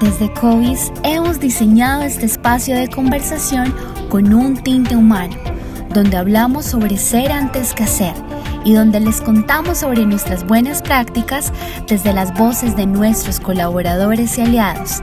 Desde 0.00 0.32
COVIS 0.32 0.90
hemos 1.02 1.40
diseñado 1.40 2.04
este 2.04 2.24
espacio 2.24 2.74
de 2.74 2.88
conversación 2.88 3.74
con 4.08 4.32
un 4.32 4.56
tinte 4.56 4.96
humano, 4.96 5.36
donde 5.92 6.16
hablamos 6.16 6.64
sobre 6.64 6.96
ser 6.96 7.30
antes 7.30 7.74
que 7.74 7.82
hacer 7.82 8.14
y 8.64 8.72
donde 8.72 8.98
les 8.98 9.20
contamos 9.20 9.76
sobre 9.76 10.06
nuestras 10.06 10.46
buenas 10.46 10.80
prácticas 10.80 11.52
desde 11.86 12.14
las 12.14 12.32
voces 12.38 12.76
de 12.76 12.86
nuestros 12.86 13.40
colaboradores 13.40 14.38
y 14.38 14.40
aliados. 14.40 15.02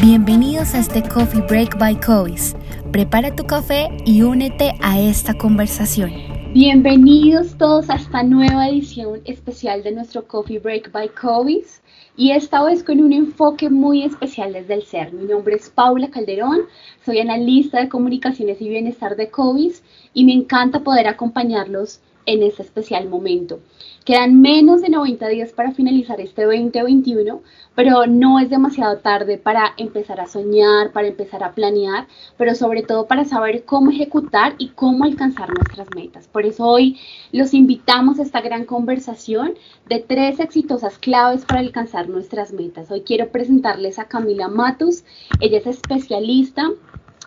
Bienvenidos 0.00 0.74
a 0.74 0.78
este 0.78 1.04
Coffee 1.04 1.42
Break 1.42 1.78
by 1.78 2.00
COVIS. 2.00 2.56
Prepara 2.90 3.36
tu 3.36 3.46
café 3.46 3.88
y 4.04 4.22
únete 4.22 4.72
a 4.82 4.98
esta 4.98 5.34
conversación. 5.34 6.10
Bienvenidos 6.52 7.56
todos 7.56 7.88
a 7.88 7.94
esta 7.94 8.24
nueva 8.24 8.68
edición 8.68 9.20
especial 9.26 9.84
de 9.84 9.92
nuestro 9.92 10.26
Coffee 10.26 10.58
Break 10.58 10.90
by 10.90 11.08
COVIS 11.10 11.83
y 12.16 12.30
esta 12.30 12.62
vez 12.62 12.84
con 12.84 13.00
un 13.00 13.12
enfoque 13.12 13.70
muy 13.70 14.04
especial 14.04 14.52
desde 14.52 14.74
el 14.74 14.84
ser. 14.84 15.12
Mi 15.12 15.24
nombre 15.24 15.56
es 15.56 15.68
Paula 15.68 16.10
Calderón, 16.10 16.62
soy 17.04 17.18
analista 17.18 17.80
de 17.80 17.88
comunicaciones 17.88 18.60
y 18.60 18.68
bienestar 18.68 19.16
de 19.16 19.30
COVIS 19.30 19.82
y 20.12 20.24
me 20.24 20.32
encanta 20.32 20.80
poder 20.80 21.08
acompañarlos 21.08 22.00
en 22.26 22.42
este 22.42 22.62
especial 22.62 23.08
momento. 23.08 23.60
Quedan 24.04 24.42
menos 24.42 24.82
de 24.82 24.90
90 24.90 25.28
días 25.28 25.52
para 25.54 25.72
finalizar 25.72 26.20
este 26.20 26.44
2021, 26.44 27.40
pero 27.74 28.06
no 28.06 28.38
es 28.38 28.50
demasiado 28.50 28.98
tarde 28.98 29.38
para 29.38 29.72
empezar 29.78 30.20
a 30.20 30.26
soñar, 30.26 30.92
para 30.92 31.08
empezar 31.08 31.42
a 31.42 31.54
planear, 31.54 32.06
pero 32.36 32.54
sobre 32.54 32.82
todo 32.82 33.06
para 33.06 33.24
saber 33.24 33.64
cómo 33.64 33.90
ejecutar 33.90 34.56
y 34.58 34.68
cómo 34.68 35.04
alcanzar 35.04 35.48
nuestras 35.54 35.88
metas. 35.96 36.28
Por 36.28 36.44
eso 36.44 36.66
hoy 36.66 37.00
los 37.32 37.54
invitamos 37.54 38.18
a 38.18 38.24
esta 38.24 38.42
gran 38.42 38.66
conversación 38.66 39.54
de 39.88 40.00
tres 40.00 40.38
exitosas 40.38 40.98
claves 40.98 41.46
para 41.46 41.60
alcanzar 41.60 42.10
nuestras 42.10 42.52
metas. 42.52 42.90
Hoy 42.90 43.04
quiero 43.06 43.30
presentarles 43.30 43.98
a 43.98 44.04
Camila 44.04 44.48
Matus. 44.48 45.04
Ella 45.40 45.56
es 45.56 45.66
especialista 45.66 46.68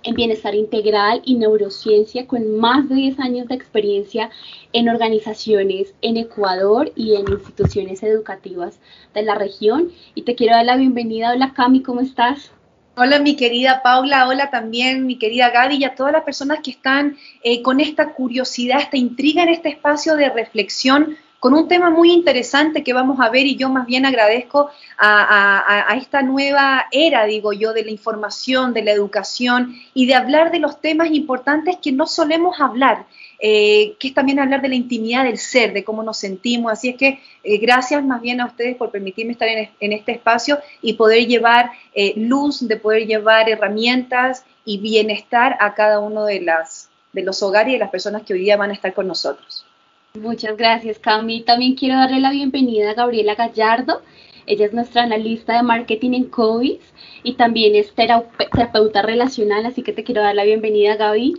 en 0.03 0.16
bienestar 0.16 0.56
integral 0.56 1.22
y 1.26 1.36
neurociencia 1.36 2.28
con 2.28 2.58
más 2.58 2.88
de 2.90 2.95
10 2.95 3.20
años 3.20 3.48
de 3.48 3.56
experiencia 3.56 4.30
en 4.73 4.89
organizaciones 4.89 5.94
en 6.02 6.17
Ecuador 6.17 6.92
y 6.95 7.16
en 7.16 7.30
instituciones 7.30 8.04
educativas 8.04 8.80
de 9.14 9.23
la 9.23 9.36
región. 9.36 9.92
Y 10.16 10.23
te 10.23 10.36
quiero 10.36 10.56
dar 10.56 10.66
la 10.66 10.78
bienvenida. 10.78 11.31
Hola 11.34 11.54
Cami, 11.54 11.81
¿cómo 11.81 12.02
estás? 12.02 12.52
Hola 13.00 13.20
mi 13.20 13.36
querida 13.36 13.84
Paula, 13.84 14.28
hola 14.28 14.50
también 14.50 15.06
mi 15.06 15.20
querida 15.20 15.52
Gaby 15.52 15.76
y 15.76 15.84
a 15.84 15.94
todas 15.94 16.11
las 16.11 16.23
personas 16.23 16.61
que 16.64 16.72
están 16.72 17.16
eh, 17.44 17.61
con 17.61 17.80
esta 17.80 18.14
curiosidad, 18.14 18.80
esta 18.80 18.98
intriga 18.98 19.44
en 19.44 19.50
este 19.50 19.70
espacio 19.70 20.16
de 20.16 20.32
reflexión 20.32 21.16
con 21.39 21.53
un 21.53 21.67
tema 21.67 21.89
muy 21.89 22.11
interesante 22.11 22.83
que 22.83 22.93
vamos 22.93 23.19
a 23.19 23.30
ver 23.30 23.45
y 23.45 23.55
yo 23.55 23.69
más 23.69 23.85
bien 23.85 24.05
agradezco 24.05 24.69
a, 24.97 25.95
esta 25.95 26.21
nueva 26.23 26.88
era, 26.91 27.25
digo 27.25 27.53
yo, 27.53 27.73
de 27.73 27.83
la 27.83 27.91
información, 27.91 28.73
de 28.73 28.83
la 28.83 28.91
educación 28.91 29.75
y 29.93 30.08
de 30.08 30.15
hablar 30.15 30.52
de 30.52 30.59
los 30.59 30.81
temas 30.81 31.11
importantes 31.11 31.77
que 31.81 31.91
no 31.91 32.08
solemos 32.08 32.59
hablar. 32.59 33.05
Eh, 33.39 33.95
que 33.99 34.08
es 34.08 34.13
también 34.15 34.39
hablar 34.39 34.63
de 34.63 34.69
la 34.69 34.73
intimidad 34.73 35.23
del 35.23 35.38
ser, 35.38 35.71
de 35.71 35.83
cómo 35.83 36.02
nos 36.02 36.17
sentimos. 36.17 36.71
Así 36.71 36.89
es 36.89 36.95
que 36.95 37.19
eh, 37.43 37.59
gracias 37.59 38.03
más 38.03 38.19
bien 38.19 38.41
a 38.41 38.47
ustedes 38.47 38.75
por 38.75 38.89
permitirme 38.89 39.33
estar 39.33 39.47
en, 39.47 39.93
este 39.93 40.13
espacio 40.13 40.58
y 40.81 40.93
poder 40.93 41.27
llevar 41.27 41.69
eh, 41.93 42.13
luz, 42.17 42.67
de 42.67 42.77
poder 42.77 43.05
llevar 43.05 43.47
herramientas 43.47 44.43
y 44.65 44.80
bienestar 44.80 45.55
a 45.59 45.75
cada 45.75 45.99
uno 45.99 46.25
de, 46.25 46.41
las, 46.41 46.89
de 47.13 47.21
los 47.21 47.43
hogares 47.43 47.69
y 47.69 47.73
de 47.73 47.80
las 47.80 47.91
personas 47.91 48.23
que 48.23 48.33
hoy 48.33 48.39
día 48.39 48.58
van 48.58 48.71
a 48.71 48.73
estar 48.73 48.95
con 48.95 49.05
nosotros. 49.05 49.67
Muchas 50.16 50.58
gracias, 50.58 51.00
Cami. 51.00 51.41
También 51.41 51.75
quiero 51.75 51.95
darle 51.95 52.19
la 52.19 52.31
bienvenida 52.31 52.91
a 52.91 52.94
Gabriela 52.94 53.36
Gallardo. 53.36 54.02
Ella 54.45 54.66
es 54.66 54.73
nuestra 54.73 55.03
analista 55.03 55.58
de 55.58 55.64
marketing 55.64 56.14
en 56.14 56.23
COVID 56.25 56.80
y 57.23 57.33
también 57.33 57.75
es 57.75 57.94
terapeuta 57.94 59.02
relacional, 59.02 59.66
así 59.66 59.83
que 59.83 59.94
te 59.94 60.03
quiero 60.03 60.22
dar 60.22 60.36
la 60.36 60.45
bienvenida, 60.45 60.95
Gaby. 60.95 61.36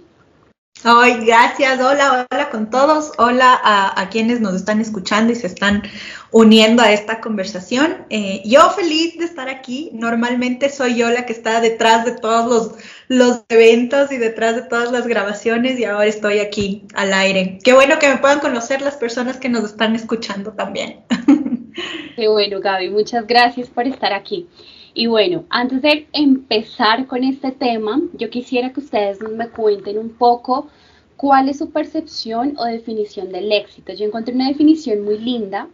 Ay, 0.84 1.24
gracias. 1.26 1.80
Hola, 1.80 2.26
hola 2.30 2.50
con 2.50 2.70
todos. 2.70 3.10
Hola 3.18 3.60
a, 3.62 4.08
quienes 4.10 4.40
nos 4.40 4.54
están 4.54 4.80
escuchando 4.80 5.32
y 5.32 5.34
se 5.34 5.48
están 5.48 5.82
uniendo 6.30 6.82
a 6.82 6.92
esta 6.92 7.20
conversación. 7.20 8.06
Eh, 8.10 8.42
yo 8.44 8.70
feliz 8.70 9.18
de 9.18 9.24
estar 9.24 9.48
aquí. 9.48 9.90
Normalmente 9.92 10.70
soy 10.70 10.96
yo 10.96 11.10
la 11.10 11.26
que 11.26 11.32
está 11.32 11.60
detrás 11.60 12.04
de 12.04 12.12
todos 12.12 12.46
los, 12.48 12.84
los 13.08 13.42
eventos 13.48 14.12
y 14.12 14.18
detrás 14.18 14.54
de 14.54 14.62
todas 14.62 14.92
las 14.92 15.08
grabaciones 15.08 15.80
y 15.80 15.84
ahora 15.84 16.06
estoy 16.06 16.38
aquí 16.38 16.86
al 16.94 17.12
aire. 17.12 17.58
Qué 17.64 17.72
bueno 17.72 17.98
que 17.98 18.08
me 18.08 18.18
puedan 18.18 18.38
conocer 18.38 18.80
las 18.80 18.96
personas 18.96 19.38
que 19.38 19.48
nos 19.48 19.64
están 19.64 19.96
escuchando 19.96 20.52
también. 20.52 21.00
Qué 22.16 22.28
bueno, 22.28 22.60
Gaby. 22.60 22.90
Muchas 22.90 23.26
gracias 23.26 23.68
por 23.68 23.86
estar 23.86 24.12
aquí. 24.12 24.48
Y 24.94 25.06
bueno, 25.06 25.44
antes 25.50 25.82
de 25.82 26.08
empezar 26.12 27.06
con 27.06 27.22
este 27.24 27.52
tema, 27.52 28.00
yo 28.14 28.30
quisiera 28.30 28.72
que 28.72 28.80
ustedes 28.80 29.20
me 29.20 29.48
cuenten 29.48 29.98
un 29.98 30.10
poco 30.10 30.68
cuál 31.16 31.48
es 31.48 31.58
su 31.58 31.70
percepción 31.70 32.54
o 32.58 32.64
definición 32.64 33.30
del 33.30 33.52
éxito. 33.52 33.92
Yo 33.92 34.06
encontré 34.06 34.34
una 34.34 34.48
definición 34.48 35.02
muy 35.02 35.18
linda 35.18 35.68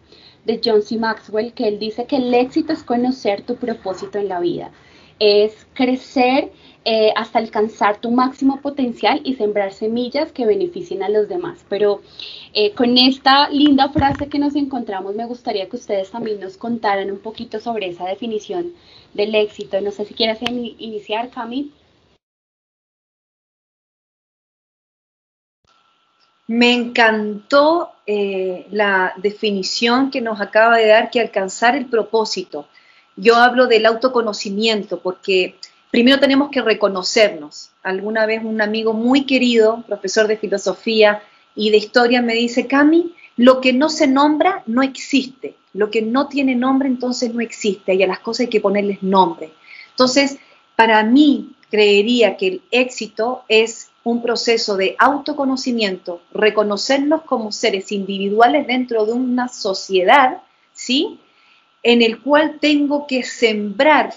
de 0.44 0.60
John 0.62 0.82
C. 0.82 0.98
Maxwell 0.98 1.52
que 1.52 1.68
él 1.68 1.78
dice 1.78 2.06
que 2.06 2.16
el 2.16 2.32
éxito 2.34 2.72
es 2.72 2.82
conocer 2.82 3.42
tu 3.42 3.56
propósito 3.56 4.18
en 4.18 4.28
la 4.28 4.40
vida, 4.40 4.72
es 5.18 5.66
crecer 5.74 6.52
eh, 6.86 7.12
hasta 7.16 7.38
alcanzar 7.38 7.98
tu 7.98 8.10
máximo 8.10 8.60
potencial 8.60 9.22
y 9.24 9.34
sembrar 9.36 9.72
semillas 9.72 10.32
que 10.32 10.44
beneficien 10.44 11.02
a 11.02 11.08
los 11.08 11.28
demás. 11.28 11.64
Pero 11.70 12.02
eh, 12.52 12.72
con 12.72 12.98
esta 12.98 13.48
linda 13.48 13.88
frase 13.88 14.28
que 14.28 14.38
nos 14.38 14.54
encontramos, 14.54 15.14
me 15.14 15.24
gustaría 15.24 15.68
que 15.68 15.76
ustedes 15.76 16.10
también 16.10 16.40
nos 16.40 16.58
contaran 16.58 17.10
un 17.10 17.20
poquito 17.20 17.58
sobre 17.58 17.88
esa 17.88 18.04
definición 18.04 18.72
del 19.14 19.34
éxito. 19.34 19.80
No 19.80 19.92
sé 19.92 20.04
si 20.04 20.12
quieres 20.12 20.40
iniciar, 20.42 21.30
Cami. 21.30 21.72
Me 26.46 26.74
encantó 26.74 27.92
eh, 28.06 28.66
la 28.70 29.14
definición 29.16 30.10
que 30.10 30.20
nos 30.20 30.42
acaba 30.42 30.76
de 30.76 30.88
dar 30.88 31.10
que 31.10 31.20
alcanzar 31.20 31.74
el 31.74 31.86
propósito. 31.86 32.68
Yo 33.16 33.36
hablo 33.36 33.66
del 33.66 33.86
autoconocimiento 33.86 35.00
porque 35.00 35.56
primero 35.90 36.18
tenemos 36.18 36.50
que 36.50 36.62
reconocernos. 36.62 37.70
Alguna 37.82 38.26
vez 38.26 38.42
un 38.44 38.60
amigo 38.60 38.92
muy 38.92 39.26
querido, 39.26 39.84
profesor 39.86 40.26
de 40.26 40.36
filosofía 40.36 41.22
y 41.54 41.70
de 41.70 41.76
historia, 41.76 42.22
me 42.22 42.34
dice, 42.34 42.66
Cami, 42.66 43.14
lo 43.36 43.60
que 43.60 43.72
no 43.72 43.88
se 43.88 44.06
nombra 44.06 44.62
no 44.66 44.82
existe. 44.82 45.54
Lo 45.72 45.90
que 45.90 46.02
no 46.02 46.28
tiene 46.28 46.54
nombre 46.54 46.88
entonces 46.88 47.34
no 47.34 47.40
existe 47.40 47.94
y 47.94 48.02
a 48.02 48.06
las 48.06 48.20
cosas 48.20 48.40
hay 48.42 48.48
que 48.48 48.60
ponerles 48.60 49.02
nombre. 49.02 49.50
Entonces, 49.90 50.38
para 50.76 51.02
mí, 51.04 51.54
creería 51.70 52.36
que 52.36 52.46
el 52.46 52.62
éxito 52.70 53.42
es 53.48 53.90
un 54.04 54.22
proceso 54.22 54.76
de 54.76 54.94
autoconocimiento, 54.98 56.20
reconocernos 56.32 57.22
como 57.22 57.50
seres 57.52 57.90
individuales 57.90 58.66
dentro 58.66 59.06
de 59.06 59.12
una 59.12 59.48
sociedad, 59.48 60.42
¿sí? 60.72 61.18
En 61.84 62.02
el 62.02 62.20
cual 62.20 62.58
tengo 62.60 63.06
que 63.06 63.22
sembrar 63.22 64.12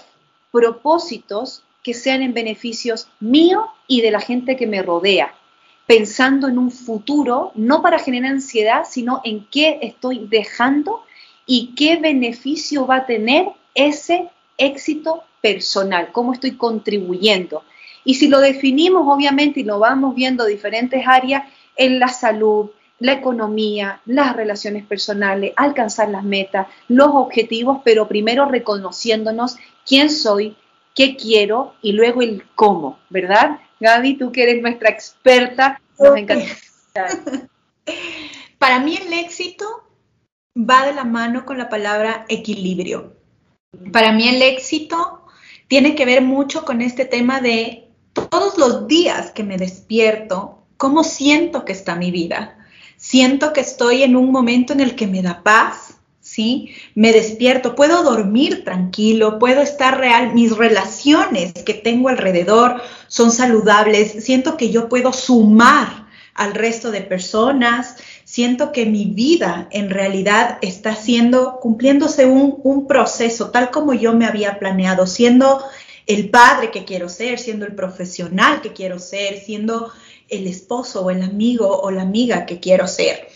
propósitos 0.50 1.62
que 1.84 1.94
sean 1.94 2.22
en 2.22 2.34
beneficios 2.34 3.08
mío 3.20 3.68
y 3.86 4.00
de 4.00 4.10
la 4.10 4.20
gente 4.20 4.56
que 4.56 4.66
me 4.66 4.82
rodea, 4.82 5.34
pensando 5.86 6.48
en 6.48 6.58
un 6.58 6.70
futuro, 6.70 7.52
no 7.54 7.80
para 7.80 7.98
generar 7.98 8.32
ansiedad, 8.32 8.82
sino 8.88 9.20
en 9.24 9.46
qué 9.50 9.78
estoy 9.82 10.26
dejando 10.28 11.04
y 11.46 11.74
qué 11.76 11.96
beneficio 11.96 12.86
va 12.86 12.96
a 12.96 13.06
tener 13.06 13.46
ese 13.74 14.28
éxito 14.58 15.22
personal, 15.40 16.10
cómo 16.12 16.32
estoy 16.32 16.56
contribuyendo. 16.56 17.62
Y 18.04 18.14
si 18.14 18.28
lo 18.28 18.40
definimos, 18.40 19.06
obviamente, 19.06 19.60
y 19.60 19.64
lo 19.64 19.78
vamos 19.78 20.14
viendo 20.14 20.44
diferentes 20.44 21.06
áreas, 21.06 21.44
en 21.76 22.00
la 22.00 22.08
salud, 22.08 22.70
la 23.00 23.12
economía, 23.12 24.00
las 24.06 24.34
relaciones 24.34 24.84
personales, 24.84 25.52
alcanzar 25.56 26.08
las 26.08 26.24
metas, 26.24 26.66
los 26.88 27.10
objetivos, 27.12 27.80
pero 27.84 28.08
primero 28.08 28.46
reconociéndonos 28.46 29.56
quién 29.86 30.10
soy, 30.10 30.56
qué 30.94 31.16
quiero 31.16 31.74
y 31.80 31.92
luego 31.92 32.22
el 32.22 32.44
cómo, 32.54 32.98
¿verdad? 33.08 33.60
Gaby, 33.80 34.18
tú 34.18 34.32
que 34.32 34.42
eres 34.42 34.60
nuestra 34.60 34.90
experta, 34.90 35.80
nos 35.98 36.16
encanta. 36.16 36.46
Para 38.58 38.80
mí 38.80 38.96
el 38.96 39.12
éxito 39.12 39.66
va 40.58 40.86
de 40.86 40.94
la 40.94 41.04
mano 41.04 41.46
con 41.46 41.58
la 41.58 41.68
palabra 41.68 42.26
equilibrio. 42.28 43.16
Para 43.92 44.12
mí 44.12 44.28
el 44.28 44.42
éxito 44.42 45.26
tiene 45.68 45.94
que 45.94 46.04
ver 46.04 46.22
mucho 46.22 46.64
con 46.64 46.80
este 46.80 47.04
tema 47.04 47.40
de 47.40 47.90
todos 48.12 48.58
los 48.58 48.88
días 48.88 49.30
que 49.30 49.44
me 49.44 49.56
despierto, 49.56 50.66
cómo 50.76 51.04
siento 51.04 51.64
que 51.64 51.72
está 51.72 51.94
mi 51.94 52.10
vida. 52.10 52.57
Siento 52.98 53.52
que 53.52 53.60
estoy 53.60 54.02
en 54.02 54.16
un 54.16 54.32
momento 54.32 54.72
en 54.72 54.80
el 54.80 54.96
que 54.96 55.06
me 55.06 55.22
da 55.22 55.44
paz, 55.44 55.94
¿sí? 56.20 56.74
Me 56.96 57.12
despierto, 57.12 57.76
puedo 57.76 58.02
dormir 58.02 58.64
tranquilo, 58.64 59.38
puedo 59.38 59.62
estar 59.62 59.98
real, 59.98 60.34
mis 60.34 60.56
relaciones 60.56 61.52
que 61.52 61.74
tengo 61.74 62.08
alrededor 62.08 62.82
son 63.06 63.30
saludables, 63.30 64.24
siento 64.24 64.56
que 64.56 64.70
yo 64.70 64.88
puedo 64.88 65.12
sumar 65.12 66.08
al 66.34 66.54
resto 66.54 66.90
de 66.90 67.00
personas, 67.02 67.96
siento 68.24 68.72
que 68.72 68.84
mi 68.84 69.06
vida 69.06 69.68
en 69.70 69.90
realidad 69.90 70.58
está 70.60 70.96
siendo, 70.96 71.60
cumpliéndose 71.60 72.26
un, 72.26 72.58
un 72.64 72.88
proceso 72.88 73.50
tal 73.50 73.70
como 73.70 73.94
yo 73.94 74.12
me 74.12 74.26
había 74.26 74.58
planeado, 74.58 75.06
siendo 75.06 75.64
el 76.08 76.30
padre 76.30 76.72
que 76.72 76.84
quiero 76.84 77.08
ser, 77.08 77.38
siendo 77.38 77.64
el 77.64 77.74
profesional 77.74 78.60
que 78.60 78.72
quiero 78.72 78.98
ser, 78.98 79.38
siendo 79.38 79.92
el 80.28 80.46
esposo 80.46 81.04
o 81.04 81.10
el 81.10 81.22
amigo 81.22 81.80
o 81.80 81.90
la 81.90 82.02
amiga 82.02 82.46
que 82.46 82.60
quiero 82.60 82.86
ser. 82.86 83.28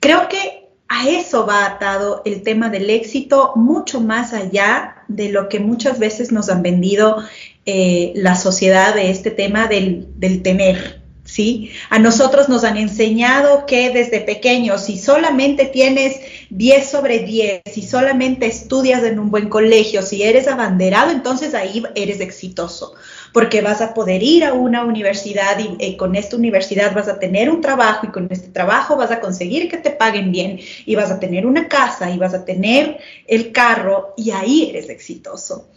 Creo 0.00 0.28
que 0.28 0.66
a 0.88 1.08
eso 1.08 1.46
va 1.46 1.66
atado 1.66 2.22
el 2.24 2.42
tema 2.42 2.70
del 2.70 2.90
éxito, 2.90 3.52
mucho 3.56 4.00
más 4.00 4.32
allá 4.32 5.02
de 5.08 5.30
lo 5.30 5.48
que 5.48 5.58
muchas 5.58 5.98
veces 5.98 6.30
nos 6.30 6.48
han 6.48 6.62
vendido 6.62 7.24
eh, 7.64 8.12
la 8.14 8.36
sociedad 8.36 8.94
de 8.94 9.10
este 9.10 9.30
tema 9.32 9.66
del, 9.66 10.06
del 10.16 10.42
tener, 10.42 11.02
¿sí? 11.24 11.72
A 11.90 11.98
nosotros 11.98 12.48
nos 12.48 12.62
han 12.62 12.76
enseñado 12.76 13.66
que 13.66 13.90
desde 13.90 14.20
pequeños, 14.20 14.84
si 14.84 14.98
solamente 14.98 15.66
tienes 15.66 16.20
10 16.50 16.88
sobre 16.88 17.18
10, 17.20 17.62
si 17.72 17.82
solamente 17.82 18.46
estudias 18.46 19.02
en 19.02 19.18
un 19.18 19.30
buen 19.30 19.48
colegio, 19.48 20.02
si 20.02 20.22
eres 20.22 20.46
abanderado, 20.46 21.10
entonces 21.10 21.54
ahí 21.54 21.82
eres 21.96 22.20
exitoso, 22.20 22.94
porque 23.32 23.60
vas 23.62 23.80
a 23.80 23.94
poder 23.94 24.22
ir 24.22 24.44
a 24.44 24.52
una 24.52 24.84
universidad 24.84 25.58
y 25.58 25.76
eh, 25.78 25.96
con 25.96 26.16
esta 26.16 26.36
universidad 26.36 26.94
vas 26.94 27.08
a 27.08 27.18
tener 27.18 27.50
un 27.50 27.60
trabajo 27.60 28.06
y 28.06 28.10
con 28.10 28.28
este 28.30 28.48
trabajo 28.48 28.96
vas 28.96 29.10
a 29.10 29.20
conseguir 29.20 29.68
que 29.68 29.76
te 29.78 29.90
paguen 29.90 30.32
bien 30.32 30.58
y 30.84 30.94
vas 30.94 31.10
a 31.10 31.20
tener 31.20 31.46
una 31.46 31.68
casa 31.68 32.10
y 32.10 32.18
vas 32.18 32.34
a 32.34 32.44
tener 32.44 32.98
el 33.26 33.52
carro 33.52 34.14
y 34.16 34.30
ahí 34.30 34.70
eres 34.70 34.88
exitoso. 34.88 35.68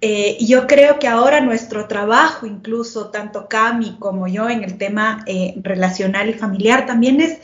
Eh, 0.00 0.38
yo 0.40 0.68
creo 0.68 1.00
que 1.00 1.08
ahora 1.08 1.40
nuestro 1.40 1.88
trabajo, 1.88 2.46
incluso 2.46 3.08
tanto 3.08 3.48
Cami 3.48 3.96
como 3.98 4.28
yo 4.28 4.48
en 4.48 4.62
el 4.62 4.78
tema 4.78 5.24
eh, 5.26 5.54
relacional 5.62 6.30
y 6.30 6.34
familiar, 6.34 6.86
también 6.86 7.20
es 7.20 7.38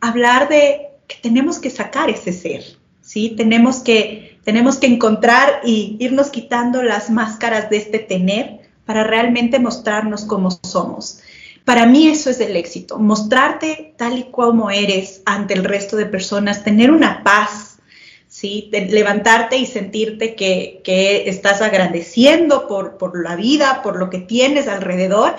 hablar 0.00 0.48
de 0.48 0.88
que 1.06 1.16
tenemos 1.22 1.58
que 1.58 1.70
sacar 1.70 2.10
ese 2.10 2.32
ser, 2.32 2.62
¿sí? 3.00 3.34
Tenemos 3.36 3.78
que, 3.78 4.38
tenemos 4.44 4.76
que 4.76 4.86
encontrar 4.86 5.60
y 5.64 5.96
irnos 5.98 6.28
quitando 6.28 6.82
las 6.82 7.08
máscaras 7.08 7.70
de 7.70 7.78
este 7.78 7.98
tener 7.98 8.67
para 8.88 9.04
realmente 9.04 9.58
mostrarnos 9.58 10.24
como 10.24 10.50
somos. 10.50 11.20
Para 11.66 11.84
mí 11.84 12.08
eso 12.08 12.30
es 12.30 12.40
el 12.40 12.56
éxito, 12.56 12.98
mostrarte 12.98 13.92
tal 13.98 14.18
y 14.18 14.22
como 14.30 14.70
eres 14.70 15.20
ante 15.26 15.52
el 15.52 15.64
resto 15.64 15.98
de 15.98 16.06
personas, 16.06 16.64
tener 16.64 16.90
una 16.90 17.22
paz 17.22 17.80
¿sí? 18.28 18.70
levantarte 18.72 19.58
y 19.58 19.66
sentirte 19.66 20.34
que, 20.34 21.24
estás 21.26 21.60
agradeciendo 21.60 22.66
por, 22.66 22.96
por, 22.96 23.22
la 23.22 23.36
vida, 23.36 23.82
por 23.82 23.98
lo 23.98 24.08
que 24.08 24.20
tienes 24.20 24.68
alrededor 24.68 25.36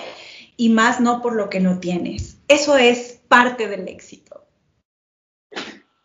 y 0.56 0.68
más 0.68 1.00
no 1.00 1.20
por 1.20 1.34
lo 1.34 1.50
que 1.50 1.58
no 1.58 1.80
tienes. 1.80 2.38
Eso 2.46 2.76
es 2.76 3.20
parte 3.26 3.66
del 3.66 3.88
éxito. 3.88 4.44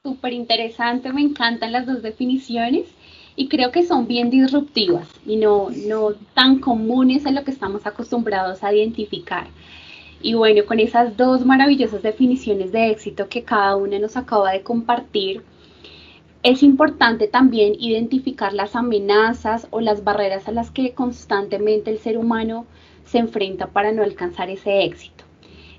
Súper 0.01 0.33
interesante, 0.33 1.13
me 1.13 1.21
encantan 1.21 1.73
las 1.73 1.85
dos 1.85 2.01
definiciones 2.01 2.85
y 3.35 3.47
creo 3.47 3.71
que 3.71 3.83
son 3.83 4.07
bien 4.07 4.29
disruptivas 4.29 5.07
y 5.25 5.35
no, 5.35 5.69
no 5.87 6.13
tan 6.33 6.59
comunes 6.59 7.25
a 7.25 7.31
lo 7.31 7.43
que 7.43 7.51
estamos 7.51 7.85
acostumbrados 7.85 8.63
a 8.63 8.73
identificar. 8.73 9.47
Y 10.21 10.33
bueno, 10.33 10.65
con 10.65 10.79
esas 10.79 11.17
dos 11.17 11.45
maravillosas 11.45 12.01
definiciones 12.01 12.71
de 12.71 12.89
éxito 12.89 13.27
que 13.29 13.43
cada 13.43 13.75
una 13.75 13.99
nos 13.99 14.17
acaba 14.17 14.51
de 14.51 14.63
compartir, 14.63 15.43
es 16.43 16.63
importante 16.63 17.27
también 17.27 17.73
identificar 17.79 18.53
las 18.53 18.75
amenazas 18.75 19.67
o 19.71 19.81
las 19.81 20.03
barreras 20.03 20.47
a 20.47 20.51
las 20.51 20.71
que 20.71 20.93
constantemente 20.93 21.91
el 21.91 21.99
ser 21.99 22.17
humano 22.17 22.65
se 23.03 23.17
enfrenta 23.17 23.67
para 23.67 23.91
no 23.91 24.03
alcanzar 24.03 24.49
ese 24.49 24.83
éxito. 24.83 25.23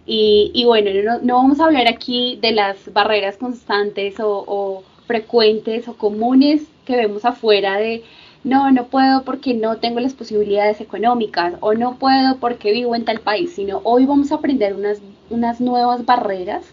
Y, 0.09 0.63
bueno, 0.65 0.91
no, 1.23 1.35
vamos 1.35 1.59
a 1.59 1.65
hablar 1.65 1.89
aquí 1.89 2.39
de 2.41 2.53
las 2.53 2.93
barreras 2.93 3.37
constantes 3.37 4.17
o, 4.21 4.85
frecuentes 5.07 5.89
o 5.89 5.97
comunes 5.97 6.67
que 6.87 6.97
vemos 6.97 7.27
afuera 7.27 7.77
de 7.77 8.03
no, 8.45 8.71
no 8.71 8.87
puedo 8.87 9.25
porque 9.25 9.55
no 9.55 9.79
tengo 9.79 10.01
las 10.01 10.15
posibilidades 10.15 10.81
económicas 10.81 11.55
o 11.61 11.75
no 11.75 11.99
puedo 11.99 12.37
porque 12.39 12.73
vivo 12.73 12.95
en 12.95 13.05
tal 13.05 13.19
país, 13.21 13.53
sino 13.55 13.81
hoy 13.83 14.07
vamos 14.07 14.31
a 14.31 14.37
aprender 14.37 14.75
unas, 14.75 15.01
unas 15.29 15.61
nuevas 15.61 16.07
barreras 16.07 16.65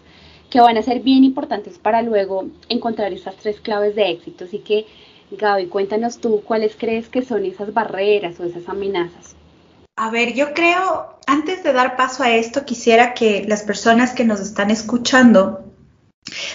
que 0.50 0.60
van 0.60 0.78
a 0.78 0.82
ser 0.82 1.00
bien 1.00 1.24
importantes 1.24 1.78
para 1.78 2.00
luego 2.00 2.46
encontrar 2.68 3.12
esas 3.12 3.34
tres 3.34 3.60
claves 3.60 3.96
de 3.96 4.08
éxito. 4.12 4.44
Así 4.44 4.60
que, 4.60 4.86
Gaby, 5.32 5.66
cuéntanos 5.66 6.18
tú 6.18 6.42
cuáles 6.44 6.76
crees 6.76 7.08
que 7.08 7.22
son 7.22 7.44
esas 7.44 7.74
barreras 7.74 8.38
o 8.38 8.44
esas 8.44 8.68
amenazas. 8.68 9.34
A 9.96 10.10
ver, 10.10 10.32
yo 10.34 10.54
creo, 10.54 11.16
antes 11.26 11.64
de 11.64 11.72
dar 11.72 11.96
paso 11.96 12.22
a 12.22 12.30
esto, 12.30 12.64
quisiera 12.64 13.14
que 13.14 13.44
las 13.48 13.64
personas 13.64 14.12
que 14.12 14.24
nos 14.24 14.38
están 14.38 14.70
escuchando 14.70 15.63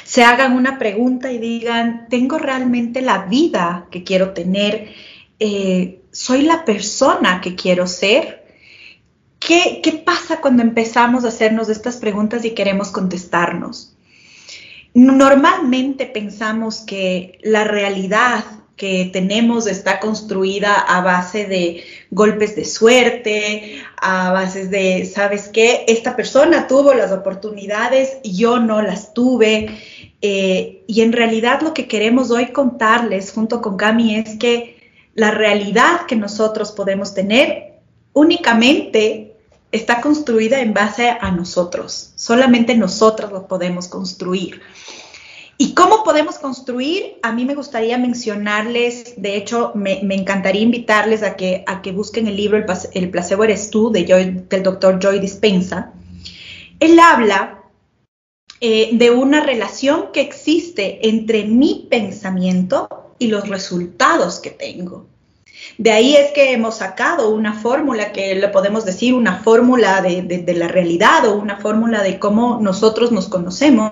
se 0.10 0.24
hagan 0.24 0.54
una 0.54 0.80
pregunta 0.80 1.32
y 1.32 1.38
digan, 1.38 2.08
¿tengo 2.10 2.40
realmente 2.40 3.00
la 3.00 3.26
vida 3.26 3.86
que 3.92 4.04
quiero 4.04 4.32
tener? 4.32 4.88
Eh, 5.40 6.02
¿Soy 6.12 6.42
la 6.42 6.66
persona 6.66 7.42
que 7.42 7.54
quiero 7.54 7.86
ser? 7.86 8.44
¿Qué, 9.40 10.02
pasa 10.04 10.42
cuando 10.42 10.64
empezamos 10.64 11.26
a 11.26 11.28
hacernos 11.28 11.70
estas 11.70 11.98
preguntas 11.98 12.44
y 12.44 12.56
queremos 12.56 12.90
contestarnos? 12.90 13.96
Normalmente 14.96 16.08
pensamos 16.08 16.80
que 16.80 17.38
la 17.44 17.64
realidad 17.66 18.44
que 18.80 19.10
tenemos 19.12 19.68
está 19.68 20.00
construida 20.00 20.74
a 20.74 21.02
base 21.02 21.46
de 21.46 21.84
golpes 22.10 22.56
de 22.56 22.64
suerte, 22.64 23.84
a 24.02 24.32
base 24.32 24.68
de, 24.68 25.06
¿sabes 25.06 25.50
qué? 25.50 25.84
Esta 25.88 26.16
persona 26.16 26.66
tuvo 26.66 26.94
las 26.94 27.12
oportunidades, 27.12 28.20
yo 28.24 28.58
no 28.58 28.82
las 28.82 29.14
tuve. 29.14 29.78
Eh, 30.22 30.84
y 30.88 31.02
en 31.02 31.14
realidad 31.14 31.62
lo 31.62 31.74
que 31.74 31.88
queremos 31.88 32.30
hoy 32.32 32.48
contarles 32.48 33.32
junto 33.32 33.62
con 33.62 33.78
Cami 33.78 34.16
es 34.16 34.38
que 34.38 34.92
la 35.16 35.32
realidad 35.32 36.06
que 36.08 36.16
nosotros 36.16 36.72
podemos 36.72 37.14
tener 37.14 37.80
únicamente 38.14 39.36
está 39.72 40.02
construida 40.02 40.62
en 40.62 40.74
base 40.74 41.10
a 41.10 41.32
nosotros. 41.32 42.12
Solamente 42.16 42.76
nosotros 42.76 43.32
lo 43.32 43.48
podemos 43.48 43.88
construir. 43.88 44.62
¿Y 45.62 45.74
cómo 45.74 46.04
podemos 46.06 46.40
construir? 46.40 47.20
A 47.22 47.34
mí 47.34 47.44
me 47.44 47.54
gustaría 47.54 47.98
mencionarles, 47.98 49.22
de 49.22 49.36
hecho, 49.36 49.74
me, 49.76 50.00
encantaría 50.16 50.62
invitarles 50.62 51.22
a 51.22 51.36
que, 51.36 51.66
a 51.68 51.82
que 51.82 51.92
busquen 51.92 52.28
el 52.28 52.38
libro 52.38 52.64
El, 52.94 53.10
placebo 53.10 53.44
eres 53.44 53.70
tú 53.70 53.92
de 53.92 54.06
del 54.50 54.64
doctor 54.64 55.00
Joy 55.02 55.20
Dispensa. 55.20 55.92
Él 56.80 56.98
habla 56.98 57.59
eh, 58.62 58.90
de 58.94 59.12
una 59.12 59.42
relación 59.42 60.12
que 60.12 60.22
existe 60.22 61.08
entre 61.08 61.46
mi 61.46 61.88
pensamiento 61.90 63.14
y 63.18 63.28
los 63.28 63.48
resultados 63.48 64.40
que 64.40 64.50
tengo. 64.50 65.08
De 65.78 65.92
ahí 65.92 66.16
es 66.16 66.32
que 66.32 66.52
hemos 66.52 66.78
sacado 66.78 67.30
una 67.30 67.54
fórmula 67.54 68.12
que 68.12 68.36
le 68.36 68.48
podemos 68.50 68.86
decir 68.86 69.14
una 69.14 69.44
fórmula 69.44 70.02
de, 70.02 70.54
la 70.56 70.68
realidad 70.68 71.26
o 71.26 71.38
una 71.38 71.58
fórmula 71.58 72.04
de 72.04 72.20
cómo 72.20 72.60
nosotros 72.62 73.12
nos 73.12 73.28
conocemos, 73.28 73.92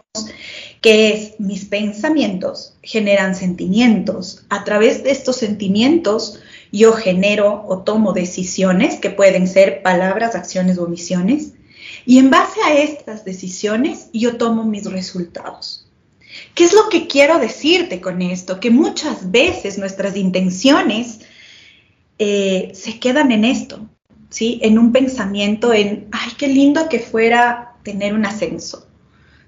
que 0.81 1.13
es 1.13 1.39
mis 1.39 1.65
pensamientos 1.65 2.75
generan 2.83 3.35
sentimientos. 3.35 4.45
A 4.49 4.63
través 4.63 5.03
de 5.03 5.11
estos 5.11 5.37
sentimientos 5.37 6.39
yo 6.71 6.93
genero 6.93 7.63
o 7.67 7.79
tomo 7.79 8.13
decisiones 8.13 8.99
que 8.99 9.09
pueden 9.09 9.47
ser 9.47 9.81
palabras, 9.81 10.35
acciones 10.35 10.77
o 10.77 10.83
omisiones. 10.83 11.53
Y 12.07 12.19
en 12.19 12.29
base 12.29 12.61
a 12.65 12.73
estas 12.73 13.25
decisiones 13.25 14.09
yo 14.13 14.37
tomo 14.37 14.63
mis 14.63 14.85
resultados. 14.85 15.89
¿Qué 16.55 16.63
es 16.63 16.73
lo 16.73 16.87
que 16.87 17.05
quiero 17.05 17.37
decirte 17.37 17.99
con 17.99 18.21
esto? 18.21 18.61
Que 18.61 18.71
muchas 18.71 19.29
veces 19.29 19.77
nuestras 19.77 20.15
intenciones 20.15 21.19
eh, 22.17 22.71
se 22.73 22.97
quedan 22.97 23.33
en 23.33 23.43
esto, 23.43 23.89
¿sí? 24.29 24.57
En 24.63 24.79
un 24.79 24.93
pensamiento 24.93 25.73
en, 25.73 26.07
ay, 26.13 26.31
qué 26.37 26.47
lindo 26.47 26.87
que 26.87 26.99
fuera 26.99 27.75
tener 27.83 28.13
un 28.13 28.25
ascenso, 28.25 28.87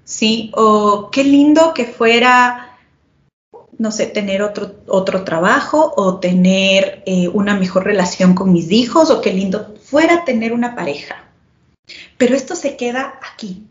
¿sí? 0.04 0.52
O 0.54 1.08
qué 1.10 1.24
lindo 1.24 1.72
que 1.72 1.86
fuera, 1.86 2.76
no 3.78 3.90
sé, 3.90 4.04
tener 4.04 4.42
otro, 4.42 4.82
otro 4.86 5.24
trabajo 5.24 5.94
o 5.96 6.20
tener 6.20 7.04
eh, 7.06 7.26
una 7.28 7.56
mejor 7.56 7.84
relación 7.84 8.34
con 8.34 8.52
mis 8.52 8.70
hijos 8.70 9.08
o 9.08 9.22
qué 9.22 9.32
lindo 9.32 9.76
fuera 9.82 10.26
tener 10.26 10.52
una 10.52 10.76
pareja. 10.76 11.29
Pero 12.16 12.34
esto 12.34 12.54
se 12.54 12.76
queda 12.76 13.18
aquí. 13.32 13.66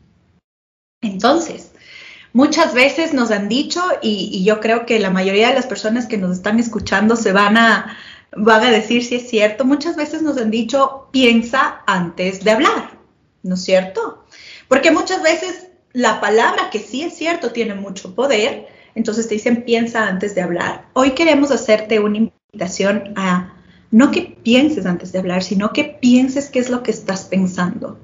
Entonces, 1.01 1.71
muchas 2.33 2.73
veces 2.73 3.13
nos 3.13 3.31
han 3.31 3.49
dicho, 3.49 3.81
y, 4.01 4.43
yo 4.43 4.59
creo 4.59 4.85
que 4.85 4.99
la 4.99 5.09
mayoría 5.09 5.49
de 5.49 5.55
las 5.55 5.67
personas 5.67 6.05
que 6.05 6.17
nos 6.17 6.37
están 6.37 6.59
escuchando 6.59 7.15
se 7.15 7.31
van 7.31 7.57
a, 7.57 7.97
van 8.35 8.63
a 8.63 8.71
decir 8.71 9.03
si 9.03 9.15
es 9.15 9.29
cierto. 9.29 9.65
Muchas 9.65 9.95
veces 9.95 10.21
nos 10.21 10.37
han 10.37 10.51
dicho, 10.51 11.07
piensa 11.11 11.81
antes 11.87 12.43
de 12.43 12.51
hablar, 12.51 12.97
¿no 13.43 13.55
es 13.55 13.63
cierto? 13.63 14.25
Porque 14.67 14.91
muchas 14.91 15.23
veces 15.23 15.67
la 15.93 16.21
palabra 16.21 16.69
que 16.69 16.79
sí 16.79 17.03
es 17.03 17.15
cierto 17.15 17.51
tiene 17.51 17.75
mucho 17.75 18.13
poder, 18.13 18.67
entonces 18.95 19.27
te 19.27 19.35
dicen, 19.35 19.63
piensa 19.63 20.07
antes 20.07 20.35
de 20.35 20.41
hablar. 20.41 20.87
Hoy 20.93 21.11
queremos 21.11 21.51
hacerte 21.51 21.99
una 21.99 22.17
invitación 22.17 23.13
a 23.15 23.53
no 23.91 24.11
que 24.11 24.37
pienses 24.43 24.85
antes 24.85 25.11
de 25.11 25.19
hablar, 25.19 25.43
sino 25.43 25.73
que 25.73 25.83
pienses 25.83 26.49
qué 26.49 26.59
es 26.59 26.69
lo 26.69 26.83
que 26.83 26.91
estás 26.91 27.23
pensando. 27.23 27.97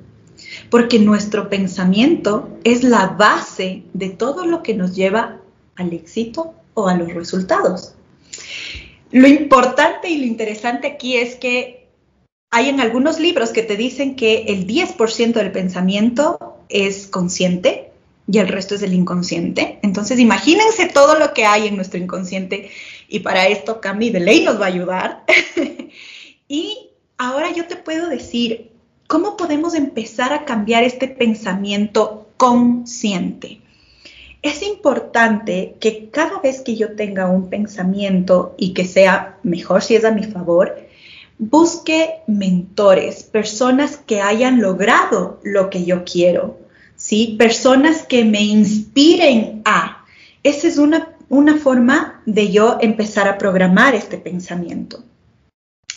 Porque 0.69 0.99
nuestro 0.99 1.49
pensamiento 1.49 2.49
es 2.63 2.83
la 2.83 3.07
base 3.07 3.83
de 3.93 4.09
todo 4.09 4.45
lo 4.45 4.63
que 4.63 4.73
nos 4.73 4.95
lleva 4.95 5.39
al 5.75 5.93
éxito 5.93 6.53
o 6.73 6.87
a 6.87 6.95
los 6.95 7.13
resultados. 7.13 7.95
Lo 9.11 9.27
importante 9.27 10.09
y 10.09 10.17
lo 10.17 10.25
interesante 10.25 10.87
aquí 10.87 11.15
es 11.15 11.35
que 11.35 11.87
hay 12.51 12.69
en 12.69 12.79
algunos 12.79 13.19
libros 13.19 13.51
que 13.51 13.63
te 13.63 13.75
dicen 13.75 14.15
que 14.15 14.45
el 14.47 14.67
10% 14.67 15.33
del 15.33 15.51
pensamiento 15.51 16.57
es 16.69 17.07
consciente 17.07 17.91
y 18.27 18.39
el 18.39 18.47
resto 18.47 18.75
es 18.75 18.81
el 18.81 18.93
inconsciente. 18.93 19.79
Entonces, 19.83 20.19
imagínense 20.19 20.87
todo 20.87 21.19
lo 21.19 21.33
que 21.33 21.45
hay 21.45 21.67
en 21.67 21.75
nuestro 21.75 21.99
inconsciente 21.99 22.71
y 23.07 23.19
para 23.19 23.47
esto 23.47 23.81
Cami 23.81 24.09
de 24.09 24.19
ley 24.19 24.43
nos 24.43 24.59
va 24.59 24.65
a 24.65 24.69
ayudar. 24.69 25.23
y 26.47 26.89
ahora 27.17 27.51
yo 27.53 27.67
te 27.67 27.75
puedo 27.75 28.07
decir, 28.07 28.71
¿cómo 29.07 29.37
podemos 29.37 29.75
empezar 29.75 30.33
a 30.33 30.45
cambiar 30.45 30.83
este 30.83 31.07
pensamiento 31.07 32.27
consciente? 32.37 33.61
Es 34.41 34.61
importante 34.61 35.75
que 35.79 36.09
cada 36.09 36.39
vez 36.39 36.61
que 36.61 36.75
yo 36.75 36.95
tenga 36.95 37.27
un 37.27 37.49
pensamiento 37.49 38.53
y 38.57 38.73
que 38.73 38.85
sea 38.85 39.37
mejor 39.43 39.81
si 39.81 39.95
es 39.95 40.05
a 40.05 40.11
mi 40.11 40.23
favor, 40.23 40.77
busque 41.37 42.21
mentores, 42.27 43.23
personas 43.23 43.97
que 43.97 44.21
hayan 44.21 44.61
logrado 44.61 45.39
lo 45.43 45.69
que 45.69 45.85
yo 45.85 46.03
quiero, 46.05 46.59
¿sí? 46.95 47.35
Personas 47.39 48.03
que 48.03 48.23
me 48.23 48.41
inspiren 48.41 49.61
a. 49.65 50.05
Esa 50.43 50.67
es 50.67 50.77
una, 50.77 51.15
una 51.27 51.57
forma 51.57 52.21
de 52.25 52.51
yo 52.51 52.77
empezar 52.79 53.27
a 53.27 53.37
programar 53.37 53.95
este 53.95 54.17
pensamiento. 54.17 55.03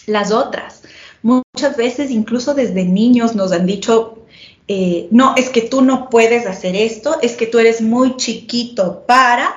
Las 0.07 0.33
otras, 0.33 0.83
muchas 1.23 1.77
veces 1.77 2.11
incluso 2.11 2.55
desde 2.55 2.85
niños 2.85 3.35
nos 3.35 3.53
han 3.53 3.67
dicho, 3.67 4.27
eh, 4.67 5.09
no, 5.11 5.35
es 5.37 5.49
que 5.49 5.63
tú 5.63 5.83
no 5.83 6.09
puedes 6.11 6.47
hacer 6.47 6.77
esto, 6.77 7.17
es 7.23 7.37
que 7.37 7.47
tú 7.47 7.59
eres 7.59 7.81
muy 7.81 8.17
chiquito 8.17 9.05
para, 9.07 9.55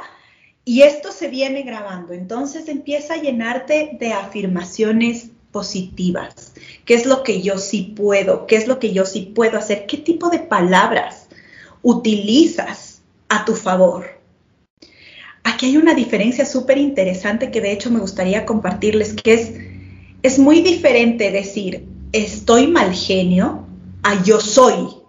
y 0.64 0.84
esto 0.84 1.12
se 1.12 1.28
viene 1.28 1.64
grabando. 1.64 2.14
Entonces 2.14 2.68
empieza 2.68 3.16
a 3.16 3.22
llenarte 3.22 3.98
de 4.00 4.14
afirmaciones 4.14 5.32
positivas. 5.52 6.54
¿Qué 6.86 6.94
es 6.94 7.06
lo 7.06 7.24
que 7.24 7.42
yo 7.42 7.58
sí 7.58 7.94
puedo? 7.96 8.48
¿Qué 8.48 8.56
es 8.56 8.68
lo 8.68 8.80
que 8.80 8.94
yo 8.94 9.06
sí 9.06 9.32
puedo 9.36 9.58
hacer? 9.58 9.86
¿Qué 9.86 9.98
tipo 9.98 10.30
de 10.30 10.40
palabras 10.40 11.28
utilizas 11.82 13.02
a 13.28 13.44
tu 13.46 13.56
favor? 13.56 14.22
Aquí 15.44 15.66
hay 15.68 15.78
una 15.78 15.94
diferencia 15.94 16.46
súper 16.46 16.78
interesante 16.78 17.52
que 17.52 17.62
de 17.62 17.72
hecho 17.72 17.90
me 17.90 18.00
gustaría 18.00 18.46
compartirles, 18.46 19.14
que 19.14 19.34
es, 19.34 19.52
es 20.24 20.40
muy 20.40 20.62
diferente 20.62 21.32
decir 21.32 21.86
estoy 22.12 22.68
mal 22.68 22.94
genio 22.94 23.66
a 24.04 24.24
yo 24.24 24.40
soy 24.40 25.02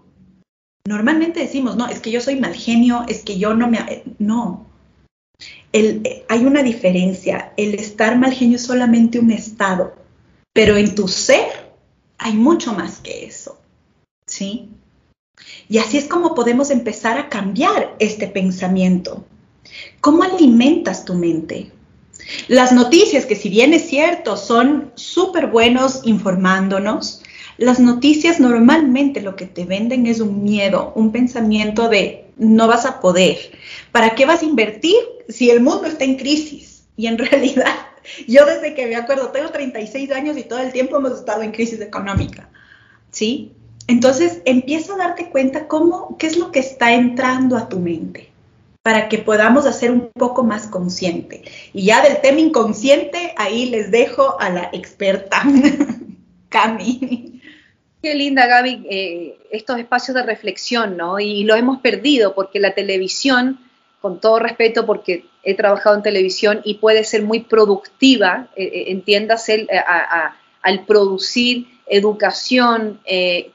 Normalmente 0.85 1.41
decimos, 1.41 1.77
no, 1.77 1.87
es 1.87 2.01
que 2.01 2.11
yo 2.11 2.21
soy 2.21 2.41
mal 2.41 2.55
genio, 2.55 3.05
es 3.09 3.23
que 3.23 3.39
yo 3.39 3.55
no 3.55 3.69
me... 3.69 4.03
No. 4.19 4.67
hay 5.73 6.45
una 6.45 6.63
diferencia. 6.63 7.53
El 7.57 7.75
estar 7.75 8.19
mal 8.19 8.33
genio 8.33 8.57
es 8.57 8.65
solamente 8.65 9.21
un 9.21 9.31
estado, 9.31 9.95
pero 10.53 10.77
en 10.77 10.95
tu 10.95 11.07
ser 11.07 11.73
hay 12.19 12.35
mucho 12.35 12.73
más 12.73 12.99
que 12.99 13.25
eso. 13.25 13.61
¿Sí? 14.27 14.71
Y 15.69 15.79
así 15.79 15.99
es 15.99 16.07
como 16.07 16.35
podemos 16.35 16.71
empezar 16.71 17.17
a 17.17 17.29
cambiar 17.29 17.95
este 18.01 18.27
pensamiento. 18.27 19.25
¿Cómo 20.01 20.25
alimentas 20.25 21.05
tu 21.05 21.15
mente? 21.15 21.71
Las 22.49 22.73
noticias, 22.73 23.27
que 23.27 23.37
si 23.37 23.49
bien 23.49 23.73
es 23.75 23.89
cierto, 23.89 24.37
son 24.37 24.93
súper 24.95 25.49
buenos 25.49 26.03
informándonos, 26.05 27.23
las 27.59 27.79
noticias 27.79 28.41
normalmente 28.41 29.21
lo 29.21 29.37
que 29.37 29.47
te 29.47 29.65
venden 29.65 30.07
es 30.07 30.21
un 30.21 30.43
miedo, 30.43 30.93
un 30.97 31.13
pensamiento 31.13 31.89
de 31.89 32.27
no 32.37 32.67
vas 32.67 32.87
a 32.87 33.01
poder. 33.01 33.37
¿Para 33.93 34.15
qué 34.15 34.25
vas 34.25 34.43
a 34.43 34.47
invertir 34.47 34.97
si 35.29 35.51
el 35.51 35.61
mundo 35.61 35.87
está 35.87 36.05
en 36.05 36.17
crisis? 36.17 36.85
Y 36.97 37.07
en 37.07 37.19
realidad, 37.19 37.75
yo 38.27 38.47
desde 38.47 38.75
que 38.75 38.87
me 38.87 38.97
acuerdo, 38.97 39.29
tengo 39.29 39.51
36 39.51 40.11
años 40.13 40.37
y 40.37 40.45
todo 40.45 40.61
el 40.61 40.73
tiempo 40.73 40.97
hemos 40.97 41.13
estado 41.13 41.43
en 41.43 41.53
crisis 41.53 41.81
económica. 41.81 42.49
¿Sí? 43.11 43.53
Entonces, 43.87 44.41
empieza 44.47 44.95
a 44.95 44.97
darte 44.97 45.29
cuenta 45.29 45.69
cómo, 45.69 46.17
qué 46.17 46.27
es 46.29 46.39
lo 46.39 46.51
que 46.51 46.61
está 46.61 46.95
entrando 46.95 47.57
a 47.57 47.69
tu 47.69 47.79
mente 47.79 48.32
para 48.83 49.09
que 49.09 49.19
podamos 49.19 49.65
hacer 49.67 49.91
un 49.91 50.11
poco 50.11 50.43
más 50.43 50.67
consciente. 50.67 51.43
Y 51.73 51.87
ya 51.87 52.03
del 52.03 52.21
tema 52.21 52.41
inconsciente, 52.41 53.33
ahí 53.37 53.71
les 53.71 53.91
dejo 53.91 54.41
a 54.41 54.51
la 54.51 54.71
experta, 54.73 55.43
Cami. 56.49 57.41
Qué 58.03 58.17
linda, 58.17 58.47
Gaby, 58.47 58.87
eh, 58.91 59.39
estos 59.53 59.79
espacios 59.79 60.17
de 60.17 60.25
reflexión, 60.25 60.97
¿no? 60.97 61.21
Y 61.21 61.45
lo 61.45 61.55
hemos 61.55 61.81
perdido 61.81 62.35
porque 62.35 62.59
la 62.59 62.75
televisión, 62.75 63.61
con 64.01 64.21
todo 64.21 64.41
respeto, 64.41 64.85
porque 64.85 65.27
he 65.45 65.55
trabajado 65.55 65.95
en 65.95 66.03
televisión 66.03 66.61
y 66.65 66.75
puede 66.75 67.05
ser 67.05 67.23
muy 67.23 67.41
productiva, 67.41 68.49
eh, 68.57 68.65
eh, 68.65 68.85
entiéndase, 68.89 69.69
al 70.63 70.85
producir 70.85 71.69
educación, 71.87 73.01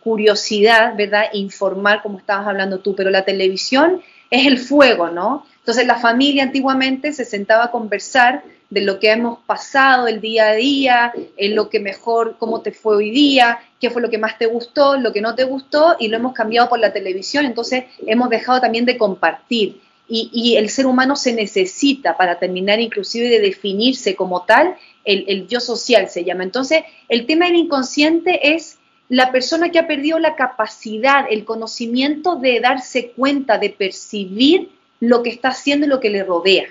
curiosidad, 0.01 0.95
¿verdad? 0.95 1.25
Informar, 1.33 2.01
como 2.01 2.19
estabas 2.19 2.47
hablando 2.47 2.79
tú, 2.79 2.95
pero 2.95 3.09
la 3.09 3.25
televisión 3.25 4.01
es 4.29 4.45
el 4.47 4.57
fuego, 4.57 5.09
¿no? 5.09 5.45
Entonces 5.59 5.85
la 5.85 5.99
familia 5.99 6.43
antiguamente 6.43 7.13
se 7.13 7.25
sentaba 7.25 7.65
a 7.65 7.71
conversar 7.71 8.43
de 8.69 8.81
lo 8.81 8.99
que 8.99 9.11
hemos 9.11 9.39
pasado 9.39 10.07
el 10.07 10.19
día 10.19 10.49
a 10.49 10.53
día, 10.53 11.13
en 11.37 11.55
lo 11.55 11.69
que 11.69 11.79
mejor, 11.79 12.35
cómo 12.37 12.61
te 12.61 12.71
fue 12.71 12.97
hoy 12.97 13.11
día, 13.11 13.59
qué 13.79 13.89
fue 13.89 14.01
lo 14.01 14.09
que 14.09 14.17
más 14.17 14.37
te 14.37 14.45
gustó, 14.45 14.97
lo 14.97 15.13
que 15.13 15.21
no 15.21 15.35
te 15.35 15.45
gustó, 15.45 15.95
y 15.99 16.09
lo 16.09 16.17
hemos 16.17 16.33
cambiado 16.33 16.67
por 16.67 16.79
la 16.79 16.91
televisión, 16.91 17.45
entonces 17.45 17.85
hemos 18.05 18.29
dejado 18.29 18.59
también 18.61 18.85
de 18.85 18.97
compartir. 18.97 19.81
Y, 20.09 20.55
el 20.55 20.69
ser 20.69 20.85
humano 20.85 21.17
se 21.17 21.33
necesita 21.33 22.15
para 22.15 22.39
terminar 22.39 22.79
inclusive 22.79 23.27
de 23.27 23.41
definirse 23.41 24.15
como 24.15 24.43
tal, 24.43 24.77
el, 25.03 25.25
el 25.27 25.49
yo 25.49 25.59
social 25.59 26.07
se 26.09 26.23
llama. 26.23 26.43
Entonces, 26.43 26.83
el 27.09 27.25
tema 27.25 27.47
del 27.47 27.57
inconsciente 27.57 28.55
es 28.55 28.76
la 29.09 29.31
persona 29.31 29.69
que 29.69 29.79
ha 29.79 29.87
perdido 29.87 30.19
la 30.19 30.35
capacidad, 30.35 31.25
el 31.29 31.45
conocimiento 31.45 32.35
de 32.35 32.59
darse 32.59 33.11
cuenta, 33.11 33.57
de 33.57 33.69
percibir 33.69 34.69
lo 34.99 35.23
que 35.23 35.29
está 35.29 35.49
haciendo 35.49 35.85
y 35.85 35.89
lo 35.89 35.99
que 35.99 36.09
le 36.09 36.23
rodea. 36.23 36.65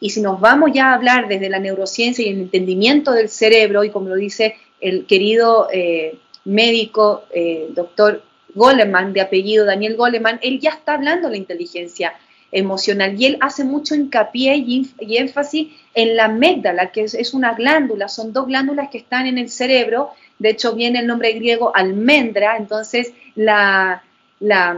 Y 0.00 0.10
si 0.10 0.20
nos 0.20 0.40
vamos 0.40 0.72
ya 0.74 0.90
a 0.90 0.94
hablar 0.94 1.28
desde 1.28 1.48
la 1.48 1.58
neurociencia 1.58 2.24
y 2.24 2.30
el 2.30 2.40
entendimiento 2.40 3.12
del 3.12 3.28
cerebro, 3.28 3.84
y 3.84 3.90
como 3.90 4.08
lo 4.08 4.16
dice 4.16 4.56
el 4.80 5.06
querido 5.06 5.68
eh, 5.72 6.18
médico 6.44 7.24
eh, 7.32 7.68
doctor 7.70 8.22
Goleman, 8.54 9.12
de 9.12 9.20
apellido 9.20 9.64
Daniel 9.64 9.96
Goleman, 9.96 10.38
él 10.42 10.60
ya 10.60 10.70
está 10.70 10.94
hablando 10.94 11.28
de 11.28 11.32
la 11.32 11.38
inteligencia 11.38 12.14
emocional 12.52 13.20
y 13.20 13.26
él 13.26 13.38
hace 13.40 13.64
mucho 13.64 13.94
hincapié 13.94 14.56
y, 14.56 14.88
énfasis 15.16 15.68
en 15.94 16.16
la 16.16 16.26
amígdala, 16.26 16.90
que 16.90 17.02
es, 17.02 17.34
una 17.34 17.54
glándula, 17.54 18.08
son 18.08 18.32
dos 18.32 18.46
glándulas 18.46 18.88
que 18.90 18.98
están 18.98 19.26
en 19.26 19.38
el 19.38 19.50
cerebro, 19.50 20.10
de 20.38 20.50
hecho 20.50 20.74
viene 20.74 21.00
el 21.00 21.06
nombre 21.06 21.32
griego 21.32 21.74
almendra, 21.74 22.56
entonces 22.56 23.12
la, 23.34 24.02
la 24.40 24.76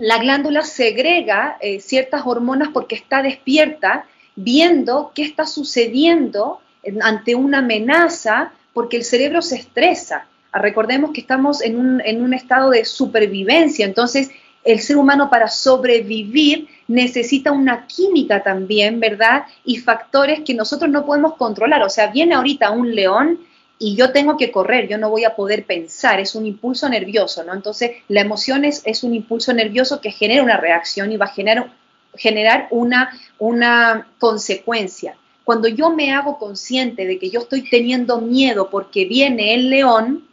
la 0.00 0.18
glándula 0.18 0.62
segrega 0.62 1.56
eh, 1.60 1.80
ciertas 1.80 2.22
hormonas 2.24 2.68
porque 2.72 2.94
está 2.94 3.22
despierta, 3.22 4.06
viendo 4.36 5.12
qué 5.14 5.22
está 5.22 5.46
sucediendo 5.46 6.60
ante 7.02 7.34
una 7.34 7.58
amenaza, 7.58 8.52
porque 8.72 8.96
el 8.96 9.04
cerebro 9.04 9.42
se 9.42 9.56
estresa. 9.56 10.26
Ah, 10.52 10.60
recordemos 10.60 11.10
que 11.12 11.20
estamos 11.20 11.60
en 11.62 11.78
un, 11.78 12.00
en 12.00 12.22
un 12.22 12.32
estado 12.32 12.70
de 12.70 12.84
supervivencia, 12.84 13.84
entonces 13.84 14.30
el 14.64 14.80
ser 14.80 14.96
humano 14.96 15.30
para 15.30 15.48
sobrevivir 15.48 16.68
necesita 16.86 17.52
una 17.52 17.86
química 17.86 18.42
también, 18.42 19.00
¿verdad? 19.00 19.44
Y 19.64 19.78
factores 19.78 20.40
que 20.40 20.54
nosotros 20.54 20.90
no 20.90 21.06
podemos 21.06 21.34
controlar. 21.36 21.82
O 21.82 21.88
sea, 21.88 22.08
viene 22.08 22.34
ahorita 22.34 22.70
un 22.70 22.94
león 22.94 23.40
y 23.78 23.94
yo 23.94 24.10
tengo 24.10 24.36
que 24.36 24.50
correr, 24.50 24.88
yo 24.88 24.98
no 24.98 25.08
voy 25.08 25.24
a 25.24 25.36
poder 25.36 25.64
pensar, 25.64 26.18
es 26.18 26.34
un 26.34 26.46
impulso 26.46 26.88
nervioso, 26.88 27.44
¿no? 27.44 27.54
Entonces, 27.54 27.92
la 28.08 28.20
emoción 28.20 28.64
es, 28.64 28.82
un 29.04 29.14
impulso 29.14 29.52
nervioso 29.52 30.00
que 30.00 30.10
genera 30.10 30.42
una 30.42 30.56
reacción 30.56 31.12
y 31.12 31.16
va 31.16 31.26
a 31.26 31.72
generar, 32.14 32.66
una, 32.70 33.16
una 33.38 34.08
consecuencia. 34.18 35.16
Cuando 35.44 35.68
yo 35.68 35.90
me 35.90 36.12
hago 36.12 36.38
consciente 36.38 37.06
de 37.06 37.18
que 37.18 37.30
yo 37.30 37.40
estoy 37.40 37.68
teniendo 37.70 38.20
miedo 38.20 38.68
porque 38.68 39.04
viene 39.04 39.54
el 39.54 39.70
león, 39.70 40.28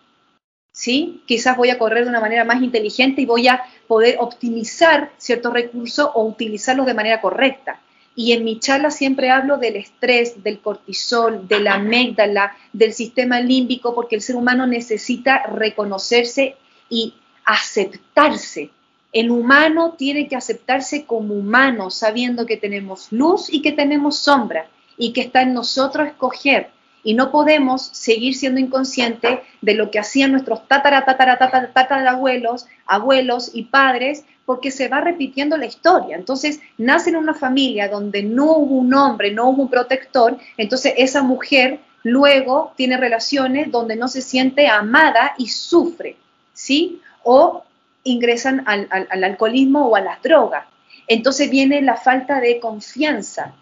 ¿sí? 0.72 1.22
Quizás 1.28 1.56
voy 1.56 1.70
a 1.70 1.78
correr 1.78 2.04
de 2.04 2.10
una 2.10 2.20
manera 2.20 2.44
más 2.44 2.62
inteligente 2.64 3.22
y 3.22 3.26
voy 3.26 3.48
a 3.48 3.64
poder 3.88 4.18
optimizar 4.20 5.12
ciertos 5.18 5.54
recursos 5.54 6.10
o 6.16 6.26
utilizarlos 6.26 6.88
de 6.88 6.96
manera 6.96 7.22
correcta. 7.22 7.80
Y 8.16 8.32
en 8.32 8.46
mi 8.46 8.60
charla 8.60 8.92
siempre 8.92 9.30
hablo 9.30 9.58
del 9.58 9.76
estrés, 9.76 10.42
del 10.42 10.60
cortisol, 10.60 11.48
de 11.48 11.60
la 11.60 11.76
amígdala, 11.76 12.56
del 12.72 12.94
sistema 12.94 13.42
límbico, 13.42 13.94
porque 13.94 14.16
el 14.16 14.22
ser 14.22 14.38
humano 14.38 14.66
necesita 14.66 15.44
reconocerse 15.44 16.56
y 16.90 17.14
aceptarse. 17.44 18.72
El 19.12 19.32
humano 19.32 19.96
tiene 19.98 20.28
que 20.28 20.36
aceptarse 20.36 21.06
como 21.06 21.34
humano, 21.34 21.90
sabiendo 21.92 22.46
que 22.46 22.58
tenemos 22.58 23.12
luz 23.12 23.54
y 23.54 23.62
que 23.62 23.72
tenemos 23.72 24.18
sombra, 24.18 24.70
y 24.98 25.12
que 25.12 25.22
está 25.22 25.42
en 25.42 25.54
nosotros 25.54 26.08
escoger. 26.08 26.70
Y 27.06 27.14
no 27.14 27.32
podemos 27.32 27.84
seguir 27.94 28.36
siendo 28.36 28.60
inconscientes 28.60 29.40
de 29.62 29.76
lo 29.76 29.92
que 29.92 30.00
hacían 30.00 30.32
nuestros 30.32 30.68
tatara, 30.68 31.06
tatara, 31.06 31.38
tatarabuelos, 31.72 32.66
abuelos 32.88 33.52
y 33.54 33.66
padres, 33.66 34.26
porque 34.44 34.72
se 34.72 34.88
va 34.88 35.02
repitiendo 35.02 35.56
la 35.56 35.68
historia. 35.68 36.16
Entonces, 36.16 36.60
nace 36.80 37.12
en 37.12 37.18
una 37.18 37.36
familia 37.36 37.90
donde 37.90 38.24
no 38.24 38.58
hubo 38.58 38.76
un 38.78 38.94
hombre, 38.96 39.32
no 39.32 39.50
hubo 39.50 39.62
un 39.62 39.70
protector, 39.70 40.40
entonces 40.58 40.96
esa 40.98 41.22
mujer 41.22 41.80
luego 42.02 42.74
tiene 42.76 42.98
relaciones 42.98 43.72
donde 43.72 43.96
no 43.96 44.08
se 44.08 44.24
siente 44.24 44.68
amada 44.68 45.36
y 45.38 45.50
sufre, 45.50 46.18
¿sí? 46.54 47.02
O 47.24 47.64
ingresan 48.04 48.64
al, 48.66 48.88
al 48.90 49.24
alcoholismo 49.24 49.86
o 49.86 49.96
a 49.96 50.02
las 50.02 50.24
drogas. 50.24 50.66
Entonces 51.08 51.52
viene 51.52 51.84
la 51.84 51.98
falta 51.98 52.40
de 52.40 52.60
confianza, 52.60 53.54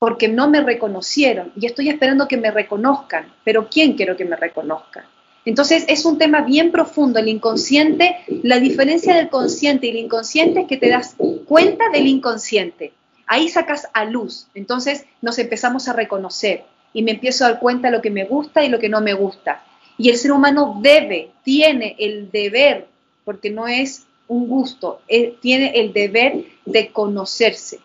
porque 0.00 0.28
no 0.28 0.48
me 0.48 0.62
reconocieron 0.62 1.52
y 1.54 1.66
estoy 1.66 1.90
esperando 1.90 2.26
que 2.26 2.38
me 2.38 2.50
reconozcan, 2.50 3.30
pero 3.44 3.68
¿quién 3.68 3.92
quiero 3.92 4.16
que 4.16 4.24
me 4.24 4.34
reconozca? 4.34 5.04
Entonces 5.44 5.84
es 5.88 6.06
un 6.06 6.16
tema 6.16 6.40
bien 6.40 6.72
profundo, 6.72 7.18
el 7.18 7.28
inconsciente, 7.28 8.16
la 8.42 8.58
diferencia 8.58 9.14
del 9.14 9.28
consciente 9.28 9.86
y 9.86 9.90
el 9.90 9.96
inconsciente 9.96 10.62
es 10.62 10.66
que 10.68 10.78
te 10.78 10.88
das 10.88 11.16
cuenta 11.44 11.90
del 11.90 12.06
inconsciente, 12.06 12.94
ahí 13.26 13.48
sacas 13.50 13.88
a 13.92 14.06
luz, 14.06 14.46
entonces 14.54 15.04
nos 15.20 15.38
empezamos 15.38 15.86
a 15.86 15.92
reconocer 15.92 16.64
y 16.94 17.02
me 17.02 17.10
empiezo 17.12 17.44
a 17.44 17.50
dar 17.50 17.60
cuenta 17.60 17.88
de 17.88 17.96
lo 17.96 18.02
que 18.02 18.10
me 18.10 18.24
gusta 18.24 18.64
y 18.64 18.70
lo 18.70 18.78
que 18.78 18.88
no 18.88 19.02
me 19.02 19.12
gusta. 19.12 19.62
Y 19.98 20.08
el 20.08 20.16
ser 20.16 20.32
humano 20.32 20.78
debe, 20.80 21.30
tiene 21.44 21.94
el 21.98 22.30
deber, 22.30 22.86
porque 23.26 23.50
no 23.50 23.68
es 23.68 24.06
un 24.28 24.48
gusto, 24.48 25.02
eh, 25.08 25.36
tiene 25.42 25.72
el 25.74 25.92
deber 25.92 26.42
de 26.64 26.88
conocerse. 26.88 27.80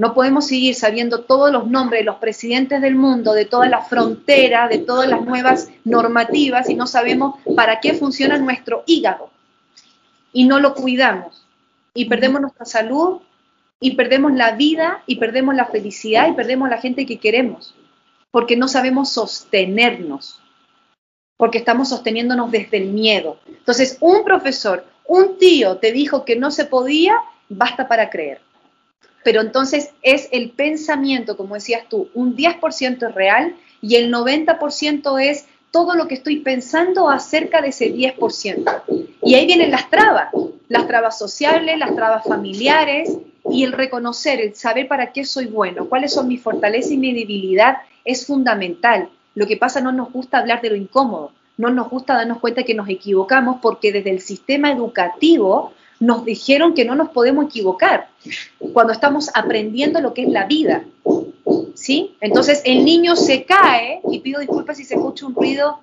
No 0.00 0.14
podemos 0.14 0.46
seguir 0.46 0.74
sabiendo 0.74 1.24
todos 1.24 1.52
los 1.52 1.66
nombres 1.66 2.00
de 2.00 2.04
los 2.06 2.16
presidentes 2.16 2.80
del 2.80 2.94
mundo, 2.94 3.34
de 3.34 3.44
todas 3.44 3.68
las 3.68 3.86
fronteras, 3.86 4.70
de 4.70 4.78
todas 4.78 5.06
las 5.06 5.20
nuevas 5.20 5.68
normativas 5.84 6.70
y 6.70 6.74
no 6.74 6.86
sabemos 6.86 7.34
para 7.54 7.80
qué 7.80 7.92
funciona 7.92 8.38
nuestro 8.38 8.82
hígado. 8.86 9.28
Y 10.32 10.44
no 10.44 10.58
lo 10.58 10.74
cuidamos. 10.74 11.46
Y 11.92 12.06
perdemos 12.06 12.40
nuestra 12.40 12.64
salud, 12.64 13.20
y 13.78 13.90
perdemos 13.90 14.32
la 14.32 14.52
vida, 14.52 15.02
y 15.04 15.16
perdemos 15.16 15.54
la 15.54 15.66
felicidad, 15.66 16.30
y 16.30 16.32
perdemos 16.32 16.70
la 16.70 16.78
gente 16.78 17.04
que 17.04 17.18
queremos. 17.18 17.74
Porque 18.30 18.56
no 18.56 18.68
sabemos 18.68 19.12
sostenernos. 19.12 20.40
Porque 21.36 21.58
estamos 21.58 21.90
sosteniéndonos 21.90 22.50
desde 22.50 22.78
el 22.78 22.86
miedo. 22.86 23.38
Entonces, 23.46 23.98
un 24.00 24.24
profesor, 24.24 24.82
un 25.06 25.36
tío 25.36 25.76
te 25.76 25.92
dijo 25.92 26.24
que 26.24 26.36
no 26.36 26.50
se 26.50 26.64
podía, 26.64 27.16
basta 27.50 27.86
para 27.86 28.08
creer 28.08 28.40
pero 29.22 29.40
entonces 29.40 29.90
es 30.02 30.28
el 30.32 30.50
pensamiento, 30.50 31.36
como 31.36 31.54
decías 31.54 31.88
tú, 31.88 32.08
un 32.14 32.36
10% 32.36 33.08
es 33.08 33.14
real 33.14 33.54
y 33.82 33.96
el 33.96 34.12
90% 34.12 35.20
es 35.22 35.46
todo 35.70 35.94
lo 35.94 36.08
que 36.08 36.14
estoy 36.14 36.40
pensando 36.40 37.08
acerca 37.08 37.60
de 37.60 37.68
ese 37.68 37.94
10%. 37.94 38.82
Y 39.22 39.34
ahí 39.34 39.46
vienen 39.46 39.70
las 39.70 39.88
trabas, 39.90 40.28
las 40.68 40.86
trabas 40.86 41.18
sociales, 41.18 41.78
las 41.78 41.94
trabas 41.94 42.24
familiares 42.24 43.16
y 43.48 43.64
el 43.64 43.72
reconocer, 43.72 44.40
el 44.40 44.54
saber 44.54 44.88
para 44.88 45.12
qué 45.12 45.24
soy 45.24 45.46
bueno, 45.46 45.88
cuáles 45.88 46.12
son 46.12 46.28
mis 46.28 46.42
fortalezas 46.42 46.92
y 46.92 46.96
mi 46.96 47.12
debilidad 47.12 47.78
es 48.04 48.26
fundamental. 48.26 49.10
Lo 49.34 49.46
que 49.46 49.56
pasa 49.56 49.80
no 49.80 49.92
nos 49.92 50.12
gusta 50.12 50.38
hablar 50.38 50.60
de 50.60 50.70
lo 50.70 50.76
incómodo, 50.76 51.32
no 51.56 51.70
nos 51.70 51.90
gusta 51.90 52.14
darnos 52.14 52.38
cuenta 52.38 52.62
que 52.62 52.74
nos 52.74 52.88
equivocamos 52.88 53.58
porque 53.60 53.92
desde 53.92 54.10
el 54.10 54.20
sistema 54.20 54.72
educativo 54.72 55.72
nos 56.00 56.24
dijeron 56.24 56.74
que 56.74 56.86
no 56.86 56.94
nos 56.94 57.10
podemos 57.10 57.44
equivocar 57.44 58.08
cuando 58.72 58.92
estamos 58.92 59.30
aprendiendo 59.34 60.00
lo 60.00 60.14
que 60.14 60.22
es 60.22 60.28
la 60.28 60.46
vida. 60.46 60.82
¿Sí? 61.74 62.16
Entonces 62.20 62.62
el 62.64 62.84
niño 62.84 63.16
se 63.16 63.44
cae, 63.44 64.00
y 64.10 64.18
pido 64.20 64.40
disculpas 64.40 64.78
si 64.78 64.84
se 64.84 64.94
escucha 64.94 65.26
un 65.26 65.34
ruido, 65.34 65.80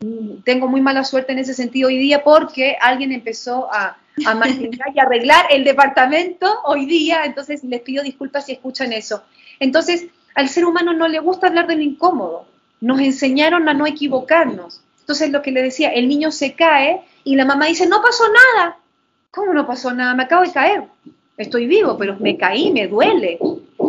mm, 0.00 0.42
tengo 0.44 0.68
muy 0.68 0.80
mala 0.80 1.04
suerte 1.04 1.32
en 1.32 1.38
ese 1.38 1.54
sentido 1.54 1.88
hoy 1.88 1.98
día 1.98 2.22
porque 2.22 2.76
alguien 2.80 3.12
empezó 3.12 3.72
a, 3.72 3.96
a 4.26 4.48
y 4.48 5.00
arreglar 5.00 5.46
el 5.50 5.64
departamento 5.64 6.46
hoy 6.64 6.86
día, 6.86 7.24
entonces 7.24 7.64
les 7.64 7.80
pido 7.80 8.02
disculpas 8.02 8.46
si 8.46 8.52
escuchan 8.52 8.92
eso. 8.92 9.22
Entonces, 9.60 10.06
al 10.34 10.48
ser 10.48 10.64
humano 10.64 10.92
no 10.92 11.08
le 11.08 11.20
gusta 11.20 11.46
hablar 11.46 11.66
de 11.66 11.76
lo 11.76 11.82
incómodo, 11.82 12.46
nos 12.80 13.00
enseñaron 13.00 13.68
a 13.68 13.74
no 13.74 13.86
equivocarnos. 13.86 14.82
Entonces, 15.00 15.30
lo 15.30 15.42
que 15.42 15.52
le 15.52 15.62
decía, 15.62 15.90
el 15.90 16.08
niño 16.08 16.30
se 16.30 16.54
cae 16.54 17.02
y 17.24 17.36
la 17.36 17.44
mamá 17.44 17.66
dice, 17.66 17.86
no 17.88 18.00
pasó 18.00 18.24
nada, 18.54 18.78
¿Cómo 19.32 19.54
no 19.54 19.66
pasó 19.66 19.92
nada? 19.92 20.14
Me 20.14 20.24
acabo 20.24 20.42
de 20.42 20.52
caer. 20.52 20.84
Estoy 21.36 21.66
vivo, 21.66 21.96
pero 21.96 22.16
me 22.18 22.36
caí, 22.36 22.72
me 22.72 22.88
duele. 22.88 23.38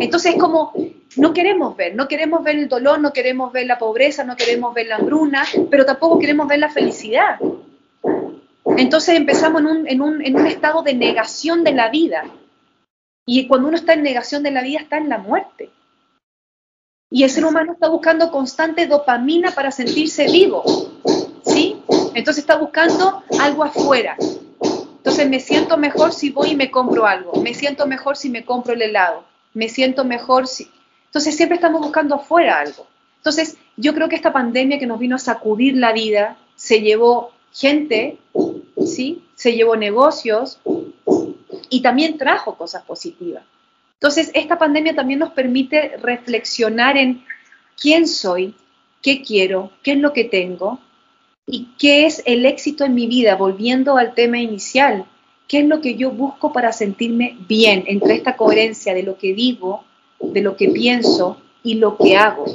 Entonces 0.00 0.34
es 0.34 0.40
como, 0.40 0.72
no 1.16 1.32
queremos 1.32 1.76
ver, 1.76 1.94
no 1.94 2.08
queremos 2.08 2.42
ver 2.42 2.56
el 2.56 2.68
dolor, 2.68 3.00
no 3.00 3.12
queremos 3.12 3.52
ver 3.52 3.66
la 3.66 3.78
pobreza, 3.78 4.24
no 4.24 4.36
queremos 4.36 4.72
ver 4.72 4.86
la 4.86 4.96
hambruna, 4.96 5.44
pero 5.70 5.84
tampoco 5.84 6.18
queremos 6.18 6.46
ver 6.48 6.60
la 6.60 6.70
felicidad. 6.70 7.38
Entonces 8.76 9.16
empezamos 9.16 9.62
en 9.86 10.00
un, 10.00 10.46
estado 10.46 10.82
de 10.82 10.94
negación 10.94 11.64
de 11.64 11.72
la 11.72 11.90
vida. 11.90 12.24
Y 13.26 13.46
cuando 13.46 13.68
uno 13.68 13.76
está 13.76 13.92
en 13.92 14.02
negación 14.02 14.42
de 14.42 14.50
la 14.50 14.62
vida, 14.62 14.80
está 14.80 14.96
en 14.96 15.08
la 15.08 15.18
muerte. 15.18 15.70
Y 17.10 17.24
el 17.24 17.30
ser 17.30 17.44
humano 17.44 17.72
está 17.72 17.88
buscando 17.88 18.30
constante 18.30 18.86
dopamina 18.86 19.50
para 19.50 19.70
sentirse 19.70 20.26
vivo. 20.26 20.62
¿Sí? 21.44 21.82
Entonces 22.14 22.38
está 22.42 22.56
buscando 22.56 23.22
algo 23.38 23.64
afuera. 23.64 24.16
Entonces 25.02 25.28
me 25.28 25.40
siento 25.40 25.76
mejor 25.78 26.12
si 26.12 26.30
voy 26.30 26.50
y 26.50 26.56
me 26.56 26.70
compro 26.70 27.06
algo, 27.06 27.42
me 27.42 27.54
siento 27.54 27.88
mejor 27.88 28.16
si 28.16 28.30
me 28.30 28.44
compro 28.44 28.74
el 28.74 28.82
helado, 28.82 29.24
me 29.52 29.68
siento 29.68 30.04
mejor 30.04 30.46
si... 30.46 30.70
Entonces 31.06 31.36
siempre 31.36 31.56
estamos 31.56 31.80
buscando 31.80 32.14
afuera 32.14 32.60
algo. 32.60 32.86
Entonces 33.16 33.56
yo 33.76 33.94
creo 33.94 34.08
que 34.08 34.14
esta 34.14 34.32
pandemia 34.32 34.78
que 34.78 34.86
nos 34.86 35.00
vino 35.00 35.16
a 35.16 35.18
sacudir 35.18 35.76
la 35.76 35.92
vida 35.92 36.36
se 36.54 36.82
llevó 36.82 37.32
gente, 37.52 38.18
¿sí? 38.86 39.24
Se 39.34 39.54
llevó 39.54 39.74
negocios 39.74 40.60
y 41.68 41.82
también 41.82 42.16
trajo 42.16 42.54
cosas 42.54 42.84
positivas. 42.84 43.42
Entonces 43.94 44.30
esta 44.34 44.56
pandemia 44.56 44.94
también 44.94 45.18
nos 45.18 45.32
permite 45.32 45.96
reflexionar 45.96 46.96
en 46.96 47.24
quién 47.76 48.06
soy, 48.06 48.54
qué 49.02 49.20
quiero, 49.20 49.72
qué 49.82 49.94
es 49.94 49.98
lo 49.98 50.12
que 50.12 50.22
tengo, 50.22 50.78
¿Y 51.46 51.68
qué 51.78 52.06
es 52.06 52.22
el 52.24 52.46
éxito 52.46 52.84
en 52.84 52.94
mi 52.94 53.06
vida? 53.06 53.36
Volviendo 53.36 53.96
al 53.96 54.14
tema 54.14 54.38
inicial, 54.38 55.06
¿qué 55.48 55.60
es 55.60 55.66
lo 55.66 55.80
que 55.80 55.96
yo 55.96 56.10
busco 56.10 56.52
para 56.52 56.72
sentirme 56.72 57.36
bien 57.48 57.84
entre 57.86 58.14
esta 58.14 58.36
coherencia 58.36 58.94
de 58.94 59.02
lo 59.02 59.18
que 59.18 59.34
digo, 59.34 59.84
de 60.20 60.40
lo 60.40 60.56
que 60.56 60.68
pienso 60.68 61.38
y 61.62 61.74
lo 61.74 61.96
que 61.96 62.16
hago? 62.16 62.46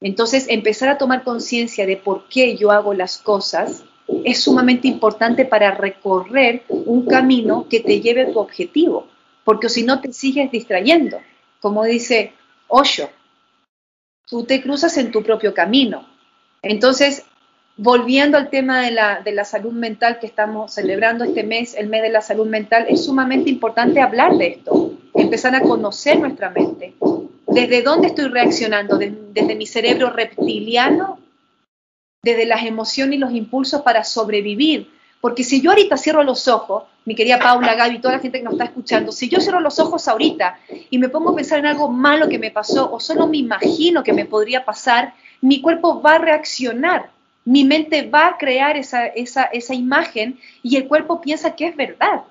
Entonces, 0.00 0.46
empezar 0.48 0.88
a 0.88 0.98
tomar 0.98 1.22
conciencia 1.22 1.86
de 1.86 1.96
por 1.96 2.28
qué 2.28 2.56
yo 2.56 2.72
hago 2.72 2.92
las 2.94 3.16
cosas 3.18 3.84
es 4.24 4.42
sumamente 4.42 4.88
importante 4.88 5.44
para 5.46 5.70
recorrer 5.70 6.64
un 6.68 7.06
camino 7.06 7.66
que 7.70 7.80
te 7.80 8.00
lleve 8.00 8.22
a 8.22 8.32
tu 8.32 8.38
objetivo, 8.38 9.06
porque 9.44 9.68
si 9.68 9.82
no 9.82 10.00
te 10.00 10.12
sigues 10.12 10.50
distrayendo. 10.50 11.20
Como 11.60 11.84
dice 11.84 12.34
Osho, 12.68 13.08
tú 14.26 14.44
te 14.44 14.60
cruzas 14.60 14.98
en 14.98 15.10
tu 15.10 15.22
propio 15.22 15.54
camino. 15.54 16.06
Entonces, 16.60 17.24
volviendo 17.76 18.38
al 18.38 18.50
tema 18.50 18.82
de 18.82 18.92
la, 18.92 19.20
de 19.20 19.32
la, 19.32 19.44
salud 19.44 19.72
mental 19.72 20.18
que 20.20 20.26
estamos 20.26 20.72
celebrando 20.72 21.24
este 21.24 21.42
mes, 21.42 21.74
el 21.74 21.88
mes 21.88 22.02
de 22.02 22.10
la 22.10 22.20
salud 22.20 22.46
mental, 22.46 22.86
es 22.88 23.04
sumamente 23.04 23.50
importante 23.50 24.00
hablar 24.00 24.36
de 24.36 24.46
esto, 24.48 24.92
empezar 25.14 25.54
a 25.54 25.60
conocer 25.60 26.18
nuestra 26.18 26.50
mente. 26.50 26.94
¿Desde 27.46 27.82
dónde 27.82 28.08
estoy 28.08 28.28
reaccionando? 28.28 28.96
¿Desde, 28.98 29.54
mi 29.54 29.66
cerebro 29.66 30.10
reptiliano? 30.10 31.18
¿Desde 32.22 32.46
las 32.46 32.64
emociones 32.64 33.16
y 33.16 33.20
los 33.20 33.32
impulsos 33.32 33.82
para 33.82 34.02
sobrevivir? 34.04 34.90
Porque 35.20 35.44
si 35.44 35.60
yo 35.60 35.70
ahorita 35.70 35.96
cierro 35.96 36.22
los 36.22 36.48
ojos, 36.48 36.84
mi 37.04 37.14
querida 37.14 37.38
Paula, 37.38 37.74
Gaby, 37.74 38.00
toda 38.00 38.14
la 38.14 38.20
gente 38.20 38.38
que 38.38 38.44
nos 38.44 38.54
está 38.54 38.64
escuchando, 38.64 39.12
si 39.12 39.28
yo 39.28 39.40
cierro 39.40 39.60
los 39.60 39.78
ojos 39.78 40.06
ahorita 40.08 40.58
y 40.90 40.98
me 40.98 41.08
pongo 41.08 41.30
a 41.30 41.36
pensar 41.36 41.58
en 41.58 41.66
algo 41.66 41.88
malo 41.88 42.28
que 42.28 42.38
me 42.38 42.50
pasó 42.50 42.92
o 42.92 43.00
solo 43.00 43.26
me 43.26 43.38
imagino 43.38 44.02
que 44.02 44.12
me 44.12 44.26
podría 44.26 44.64
pasar, 44.64 45.14
mi 45.40 45.60
cuerpo 45.60 46.02
va 46.02 46.14
a 46.14 46.18
reaccionar 46.18 47.13
mi 47.44 47.64
mente 47.64 48.08
va 48.08 48.28
a 48.28 48.38
crear 48.38 48.76
esa, 48.76 49.06
esa, 49.06 49.74
imagen 49.74 50.38
y 50.62 50.76
el 50.76 50.88
cuerpo 50.88 51.20
piensa 51.20 51.54
que 51.54 51.68
es 51.68 51.76
verdad. 51.76 52.24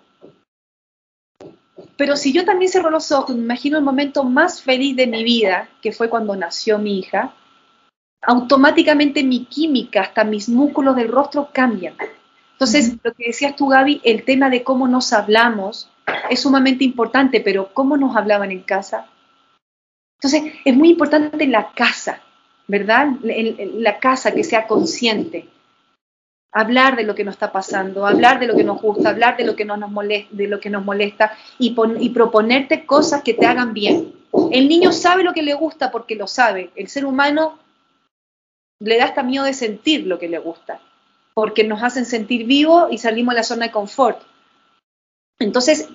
Pero 1.97 2.15
si 2.15 2.33
yo 2.33 2.45
también 2.45 2.71
cierro 2.71 2.89
los 2.89 3.11
ojos, 3.11 3.35
me 3.35 3.43
imagino 3.43 3.77
el 3.77 3.83
momento 3.83 4.23
más 4.23 4.61
feliz 4.61 4.95
de 4.95 5.07
mi 5.07 5.23
vida, 5.23 5.69
que 5.81 5.91
fue 5.91 6.09
cuando 6.09 6.35
nació 6.35 6.79
mi 6.79 6.99
hija, 6.99 7.33
automáticamente 8.21 9.23
mi 9.23 9.45
química, 9.45 10.01
hasta 10.01 10.23
mis 10.23 10.49
músculos 10.49 10.95
del 10.95 11.09
rostro 11.09 11.49
cambian. 11.53 11.95
Entonces, 12.53 12.95
lo 13.03 13.13
que 13.13 13.27
decías 13.27 13.55
tú, 13.55 13.67
Gaby, 13.67 14.01
el 14.03 14.23
tema 14.23 14.49
de 14.49 14.63
cómo 14.63 14.87
nos 14.87 15.11
hablamos 15.11 15.89
es 16.29 16.41
sumamente 16.41 16.83
importante, 16.83 17.41
pero 17.41 17.73
¿cómo 17.73 17.97
nos 17.97 18.15
hablaban 18.15 18.51
en 18.51 18.61
casa? 18.61 19.07
Entonces, 20.21 20.53
es 20.63 20.75
muy 20.75 20.91
importante 20.91 21.43
en 21.43 21.51
la 21.51 21.71
casa. 21.73 22.21
¿Verdad? 22.67 23.07
la 23.23 23.99
casa 23.99 24.33
que 24.33 24.43
sea 24.43 24.67
consciente. 24.67 25.49
Hablar 26.51 26.95
de 26.95 27.03
lo 27.03 27.15
que 27.15 27.23
nos 27.23 27.33
está 27.33 27.51
pasando, 27.51 28.05
hablar 28.05 28.39
de 28.39 28.45
lo 28.45 28.55
que 28.55 28.63
nos 28.63 28.79
gusta, 28.79 29.09
hablar 29.09 29.37
de 29.37 29.43
lo 29.43 29.55
que 29.55 29.65
no 29.65 29.75
nos 29.75 29.89
molesta, 29.89 30.35
de 30.35 30.47
lo 30.47 30.59
que 30.59 30.69
nos 30.69 30.85
molesta 30.85 31.35
y, 31.57 31.71
proponerte 32.11 32.85
cosas 32.85 33.23
que 33.23 33.33
te 33.33 33.47
hagan 33.47 33.73
bien. 33.73 34.13
El 34.51 34.67
niño 34.67 34.91
sabe 34.91 35.23
lo 35.23 35.33
que 35.33 35.41
le 35.41 35.55
gusta 35.55 35.91
porque 35.91 36.15
lo 36.15 36.27
sabe. 36.27 36.71
El 36.75 36.89
ser 36.89 37.05
humano 37.05 37.57
le 38.79 38.97
da 38.97 39.05
hasta 39.05 39.23
miedo 39.23 39.45
de 39.45 39.53
sentir 39.53 40.05
lo 40.05 40.19
que 40.19 40.29
le 40.29 40.37
gusta, 40.37 40.79
porque 41.33 41.63
nos 41.63 41.81
hacen 41.81 42.05
sentir 42.05 42.45
vivos 42.45 42.91
y 42.91 42.99
salimos 42.99 43.33
de 43.33 43.39
la 43.39 43.43
zona 43.43 43.65
de 43.65 43.71
confort. 43.71 44.21
Entonces, 45.39 45.89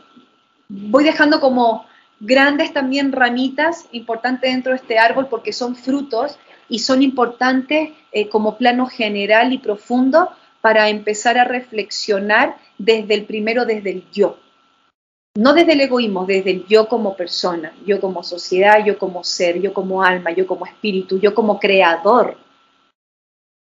voy 0.68 1.04
dejando 1.04 1.40
como 1.40 1.86
grandes 2.20 2.72
también 2.72 3.12
ramitas 3.12 3.86
importantes 3.92 4.50
dentro 4.50 4.72
de 4.72 4.78
este 4.78 4.98
árbol 4.98 5.28
porque 5.28 5.52
son 5.52 5.76
frutos 5.76 6.36
y 6.68 6.80
son 6.80 7.02
importantes 7.02 7.90
eh, 8.12 8.28
como 8.28 8.56
plano 8.56 8.86
general 8.86 9.52
y 9.52 9.58
profundo 9.58 10.30
para 10.60 10.88
empezar 10.88 11.38
a 11.38 11.44
reflexionar 11.44 12.56
desde 12.78 13.14
el 13.14 13.24
primero, 13.24 13.64
desde 13.64 13.90
el 13.90 14.10
yo. 14.10 14.38
No 15.36 15.54
desde 15.54 15.74
el 15.74 15.80
egoísmo, 15.82 16.26
desde 16.26 16.50
el 16.50 16.66
yo 16.66 16.88
como 16.88 17.16
persona, 17.16 17.72
yo 17.86 18.00
como 18.00 18.22
sociedad, 18.24 18.84
yo 18.84 18.98
como 18.98 19.22
ser, 19.22 19.60
yo 19.60 19.72
como 19.72 20.02
alma, 20.02 20.32
yo 20.32 20.46
como 20.46 20.66
espíritu, 20.66 21.18
yo 21.20 21.34
como 21.34 21.60
creador. 21.60 22.36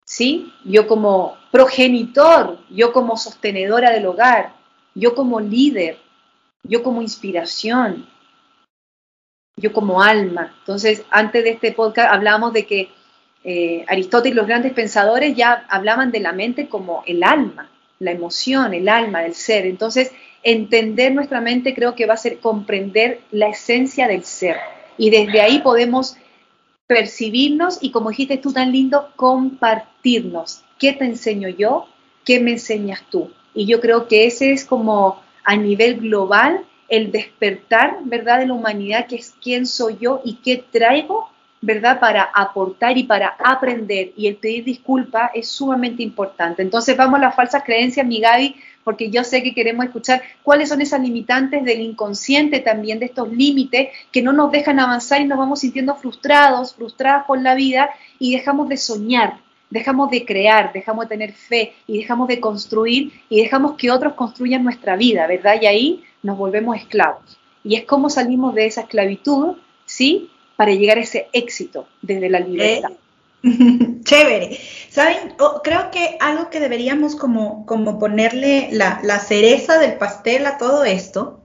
¿Sí? 0.05 0.53
Yo 0.65 0.87
como 0.87 1.37
progenitor, 1.51 2.59
yo 2.69 2.93
como 2.93 3.17
sostenedora 3.17 3.91
del 3.91 4.05
hogar, 4.05 4.55
yo 4.95 5.15
como 5.15 5.41
líder, 5.41 5.97
yo 6.62 6.83
como 6.83 7.01
inspiración, 7.01 8.07
yo 9.57 9.73
como 9.73 10.03
alma. 10.03 10.55
Entonces, 10.61 11.05
antes 11.11 11.45
de 11.45 11.51
este 11.51 11.73
podcast 11.73 12.12
hablábamos 12.12 12.53
de 12.53 12.67
que 12.67 12.88
eh, 13.45 13.85
Aristóteles 13.88 14.37
los 14.37 14.47
grandes 14.47 14.73
pensadores 14.73 15.37
ya 15.37 15.67
hablaban 15.69 16.11
de 16.11 16.21
la 16.21 16.33
mente 16.33 16.69
como 16.69 17.03
el 17.07 17.23
alma, 17.23 17.71
la 17.99 18.12
emoción, 18.12 18.73
el 18.75 18.88
alma, 18.88 19.25
el 19.25 19.35
ser. 19.35 19.67
Entonces, 19.67 20.12
entender 20.43 21.12
nuestra 21.15 21.41
mente 21.41 21.75
creo 21.75 21.95
que 21.95 22.07
va 22.07 22.15
a 22.15 22.19
ser 22.19 22.38
comprender 22.38 23.21
la 23.31 23.49
esencia 23.49 24.09
del 24.09 24.25
ser. 24.25 24.57
Y 24.97 25.11
desde 25.11 25.41
ahí 25.41 25.61
podemos 25.61 26.17
percibirnos 26.87 27.79
y, 27.81 27.91
como 27.91 28.11
dijiste 28.11 28.38
tú 28.38 28.53
tan 28.53 28.73
lindo, 28.73 29.11
compartirnos. 29.17 30.62
¿Qué 30.79 30.93
te 30.93 31.05
enseño 31.05 31.49
yo? 31.49 31.87
¿Qué 32.25 32.41
me 32.41 32.53
enseñas 32.53 33.03
tú? 33.11 33.31
Y 33.55 33.67
yo 33.67 33.81
creo 33.81 34.09
que 34.09 34.27
ese 34.27 34.53
es 34.53 34.65
como 34.65 35.21
a 35.45 35.57
nivel 35.57 36.01
global 36.01 36.65
el 36.93 37.11
despertar, 37.11 38.01
¿verdad?, 38.05 38.41
de 38.41 38.47
la 38.49 38.53
humanidad, 38.53 39.07
que 39.07 39.17
es 39.17 39.35
quién 39.43 39.65
soy 39.65 39.97
yo 39.99 40.21
y 40.27 40.35
qué 40.45 40.63
traigo, 40.71 41.27
¿verdad?, 41.63 41.99
para 41.99 42.23
aportar 42.23 42.99
y 42.99 43.05
para 43.05 43.29
aprender. 43.43 44.13
Y 44.15 44.27
el 44.27 44.37
pedir 44.37 44.65
disculpa 44.65 45.31
es 45.33 45.49
sumamente 45.49 46.03
importante. 46.03 46.61
Entonces 46.61 46.95
vamos 46.95 47.19
a 47.19 47.23
las 47.23 47.35
falsas 47.35 47.63
creencias, 47.65 48.07
mi 48.07 48.21
Gaby, 48.21 48.57
porque 48.85 49.09
yo 49.09 49.25
sé 49.25 49.43
que 49.43 49.55
queremos 49.55 49.87
escuchar 49.87 50.21
cuáles 50.43 50.69
son 50.69 50.83
esas 50.83 51.01
limitantes 51.01 51.65
del 51.65 51.81
inconsciente 51.81 52.61
también, 52.61 52.99
de 52.99 53.07
estos 53.07 53.33
límites 53.33 53.89
que 54.11 54.21
no 54.21 54.35
nos 54.35 54.53
dejan 54.53 54.79
avanzar 54.79 55.23
y 55.23 55.25
nos 55.25 55.39
vamos 55.39 55.61
sintiendo 55.61 55.95
frustrados, 55.95 56.75
frustradas 56.75 57.25
por 57.25 57.41
la 57.41 57.55
vida 57.55 57.89
y 58.19 58.35
dejamos 58.35 58.69
de 58.69 58.77
soñar, 58.77 59.39
dejamos 59.71 60.11
de 60.11 60.27
crear, 60.27 60.75
dejamos 60.75 61.07
de 61.07 61.17
tener 61.17 61.33
fe 61.33 61.73
y 61.87 61.97
dejamos 61.97 62.29
de 62.29 62.39
construir 62.39 63.13
y 63.31 63.41
dejamos 63.41 63.77
que 63.79 63.91
otros 63.91 64.13
construyan 64.13 64.63
nuestra 64.63 64.95
vida, 64.97 65.27
¿verdad? 65.27 65.57
Y 65.63 65.65
ahí 65.65 66.05
nos 66.23 66.39
volvemos 66.39 66.77
esclavos. 66.77 67.39
Y 67.65 67.77
es 67.77 67.85
como 67.85 68.11
salimos 68.11 68.55
de 68.55 68.67
esa 68.67 68.83
esclavitud, 68.83 69.57
¿sí? 69.87 70.31
Para 70.57 70.73
llegar 70.73 70.99
a 70.99 71.03
ese 71.03 71.29
éxito 71.33 71.87
desde 72.01 72.29
la 72.29 72.41
libertad. 72.41 72.93
Eh, 73.43 74.01
chévere. 74.05 74.59
Saben, 74.89 75.35
oh, 75.39 75.61
creo 75.63 75.91
que 75.91 76.17
algo 76.21 76.51
que 76.51 76.61
deberíamos 76.61 77.17
como, 77.17 77.67
como 77.67 77.99
ponerle 77.99 78.69
la, 78.73 79.01
la 79.03 79.19
cereza 79.19 79.79
del 79.79 79.95
pastel 79.95 80.47
a 80.47 80.59
todo 80.59 80.85
esto 80.85 81.41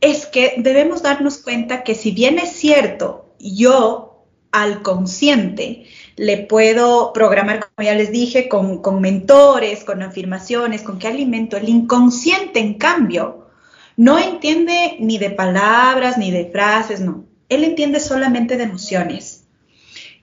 es 0.00 0.26
que 0.26 0.54
debemos 0.58 1.02
darnos 1.02 1.38
cuenta 1.38 1.82
que 1.82 1.94
si 1.94 2.10
bien 2.10 2.38
es 2.38 2.50
cierto, 2.50 3.34
yo 3.38 4.26
al 4.52 4.82
consciente 4.82 5.86
le 6.16 6.38
puedo 6.38 7.12
programar, 7.12 7.68
como 7.74 7.86
ya 7.86 7.94
les 7.94 8.12
dije, 8.12 8.48
con, 8.48 8.82
con 8.82 9.00
mentores, 9.00 9.82
con 9.82 10.02
afirmaciones, 10.02 10.82
con 10.82 10.98
qué 10.98 11.08
alimento, 11.08 11.56
el 11.56 11.68
inconsciente, 11.68 12.60
en 12.60 12.74
cambio, 12.74 13.43
no 13.96 14.18
entiende 14.18 14.96
ni 15.00 15.18
de 15.18 15.30
palabras, 15.30 16.18
ni 16.18 16.30
de 16.30 16.46
frases, 16.46 17.00
no. 17.00 17.24
Él 17.48 17.64
entiende 17.64 18.00
solamente 18.00 18.56
de 18.56 18.64
emociones. 18.64 19.44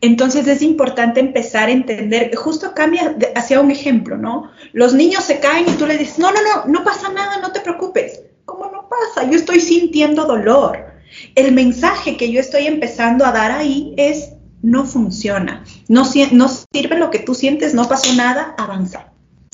Entonces 0.02 0.48
es 0.48 0.64
importante 0.64 1.20
empezar 1.20 1.70
a 1.70 1.72
entender, 1.72 2.36
justo 2.36 2.74
cambia 2.74 3.16
hacia 3.36 3.62
un 3.62 3.70
ejemplo, 3.70 4.18
¿no? 4.18 4.50
Los 4.74 4.94
niños 4.94 5.24
se 5.24 5.40
caen 5.40 5.66
y 5.70 5.74
tú 5.74 5.86
le 5.86 5.98
dices, 5.98 6.18
no, 6.18 6.32
no, 6.32 6.40
no, 6.42 6.66
no 6.66 6.84
pasa 6.84 7.10
nada, 7.14 7.38
no 7.40 7.52
te 7.52 7.60
preocupes. 7.60 8.24
¿Cómo 8.46 8.66
no 8.72 8.90
pasa? 8.90 9.30
Yo 9.30 9.38
estoy 9.38 9.60
sintiendo 9.60 10.26
dolor. 10.26 10.92
El 11.36 11.52
mensaje 11.52 12.18
que 12.18 12.32
yo 12.32 12.40
estoy 12.40 12.66
empezando 12.66 13.26
a 13.26 13.32
dar 13.32 13.52
ahí 13.52 13.94
es, 13.98 14.34
no 14.64 14.86
funciona, 14.86 15.64
no, 15.88 16.04
no 16.32 16.50
sirve 16.50 16.98
lo 16.98 17.10
que 17.10 17.20
tú 17.20 17.36
sientes, 17.36 17.74
no 17.74 17.88
pasó 17.88 18.14
nada, 18.14 18.56
avanza. 18.58 19.11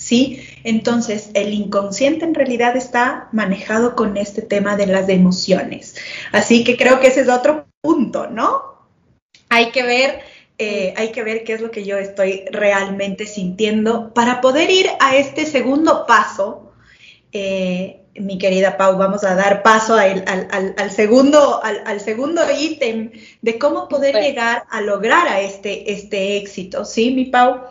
¿Sí? 0.08 0.48
Entonces, 0.64 1.32
el 1.34 1.54
inconsciente 1.54 2.24
en 2.24 2.34
realidad 2.34 2.78
está 2.78 3.28
manejado 3.34 3.94
con 3.94 4.16
este 4.16 4.42
tema 4.42 4.78
de 4.78 4.88
las 4.88 5.10
emociones. 5.10 5.96
Así 6.32 6.64
que 6.64 6.78
creo 6.78 7.02
que 7.02 7.08
ese 7.08 7.22
es 7.22 7.30
otro 7.30 7.68
punto, 7.82 8.28
¿no? 8.28 8.88
Hay 9.50 9.72
que 9.72 9.84
ver, 9.84 10.22
eh, 10.58 10.94
hay 10.96 11.12
que 11.12 11.24
ver 11.24 11.44
qué 11.44 11.54
es 11.54 11.62
lo 11.62 11.72
que 11.72 11.84
yo 11.84 11.98
estoy 11.98 12.46
realmente 12.52 13.26
sintiendo 13.26 14.14
para 14.14 14.40
poder 14.40 14.70
ir 14.70 14.88
a 15.02 15.18
este 15.18 15.46
segundo 15.46 16.06
paso. 16.08 16.72
Eh, 17.34 18.06
mi 18.16 18.38
querida 18.38 18.78
Pau, 18.78 18.98
vamos 18.98 19.26
a 19.26 19.36
dar 19.36 19.62
paso 19.62 19.96
al, 19.96 20.92
segundo, 20.92 21.62
al, 21.62 22.00
segundo 22.00 22.42
ítem 22.58 23.12
de 23.42 23.60
cómo 23.60 23.90
poder 23.90 24.16
llegar 24.16 24.64
a 24.70 24.80
lograr 24.80 25.28
a 25.28 25.42
este, 25.42 25.92
este 25.92 26.38
éxito, 26.38 26.86
¿sí, 26.86 27.12
mi 27.12 27.26
Pau? 27.26 27.62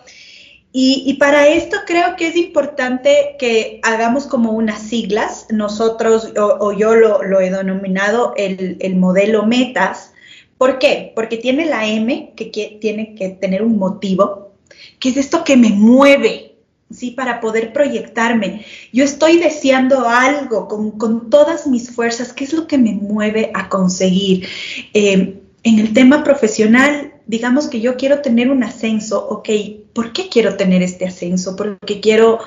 Y, 0.79 1.15
para 1.15 1.49
esto 1.49 1.79
creo 1.87 2.17
que 2.17 2.27
es 2.29 2.37
importante 2.37 3.37
que 3.39 3.81
hagamos 3.83 4.27
como 4.27 4.53
unas 4.53 4.83
siglas. 4.83 5.47
Nosotros, 5.49 6.35
o, 6.37 6.71
yo 6.71 6.95
lo, 6.95 7.41
he 7.41 7.51
denominado 7.51 8.35
el, 8.37 8.95
modelo 8.97 9.47
metas. 9.47 10.12
¿Por 10.59 10.79
qué? 10.79 11.12
Porque 11.17 11.39
tiene 11.39 11.65
la 11.65 11.87
M, 11.87 12.35
que, 12.37 12.79
tiene 12.79 13.15
que 13.15 13.31
tener 13.31 13.62
un 13.62 13.79
motivo, 13.79 14.53
que 15.01 15.09
es 15.09 15.17
esto 15.17 15.45
que 15.45 15.57
me 15.57 15.71
mueve, 15.71 16.57
¿sí? 16.91 17.12
Para 17.12 17.41
poder 17.41 17.73
proyectarme. 17.73 18.67
Yo 18.93 19.05
estoy 19.05 19.39
deseando 19.39 20.07
algo 20.07 20.69
con, 20.69 21.31
todas 21.31 21.67
mis 21.67 21.91
fuerzas. 21.91 22.35
¿Qué 22.35 22.45
es 22.45 22.53
lo 22.53 22.67
que 22.67 22.77
me 22.77 22.93
mueve 22.93 23.51
a 23.55 23.71
conseguir? 23.71 24.47
Eh, 24.93 25.41
en 25.62 25.79
el 25.79 25.95
tema 25.95 26.23
profesional, 26.23 27.15
digamos 27.27 27.69
que 27.69 27.81
yo 27.81 27.97
quiero 27.97 28.21
tener 28.21 28.51
un 28.51 28.62
ascenso, 28.62 29.27
ok, 29.29 29.49
¿por 29.93 30.12
qué 30.12 30.29
quiero 30.29 30.57
tener 30.57 30.83
este 30.83 31.07
ascenso? 31.07 31.57
Porque 31.57 32.01
quiero 32.01 32.39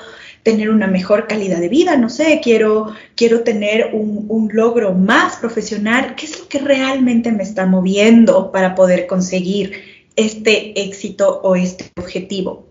tener 0.42 0.70
una 0.70 0.86
mejor 0.86 1.26
calidad 1.26 1.60
de 1.60 1.68
vida, 1.68 1.96
no 1.96 2.08
sé, 2.08 2.40
quiero, 2.42 2.94
quiero 3.14 3.42
tener 3.42 3.90
un, 3.92 4.24
un, 4.28 4.48
logro 4.52 4.94
más 4.94 5.36
profesional. 5.36 6.14
¿Qué 6.16 6.26
es 6.26 6.40
lo 6.40 6.48
que 6.48 6.58
realmente 6.58 7.30
me 7.30 7.42
está 7.42 7.66
moviendo 7.66 8.50
para 8.50 8.74
poder 8.74 9.06
conseguir 9.06 9.72
este 10.16 10.80
éxito 10.80 11.40
o 11.42 11.56
este 11.56 11.90
objetivo? 11.98 12.68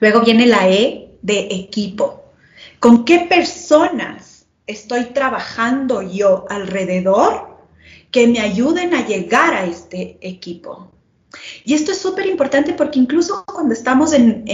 Luego 0.00 0.22
viene 0.22 0.46
la 0.46 0.68
E 0.68 1.18
de 1.22 1.48
equipo. 1.52 2.24
¿Con 2.80 3.04
qué 3.04 3.20
personas 3.20 4.46
estoy 4.66 5.04
trabajando 5.06 6.02
yo 6.02 6.44
alrededor 6.48 7.56
que 8.10 8.26
me 8.26 8.40
ayuden 8.40 8.94
a 8.94 9.06
llegar 9.06 9.54
a 9.54 9.64
este 9.64 10.18
equipo? 10.20 10.95
Y 11.64 11.74
esto 11.74 11.92
es 11.92 11.98
súper 11.98 12.26
importante 12.26 12.72
porque 12.72 12.98
incluso 12.98 13.44
cuando 13.46 13.74
estamos 13.74 14.12
en, 14.12 14.44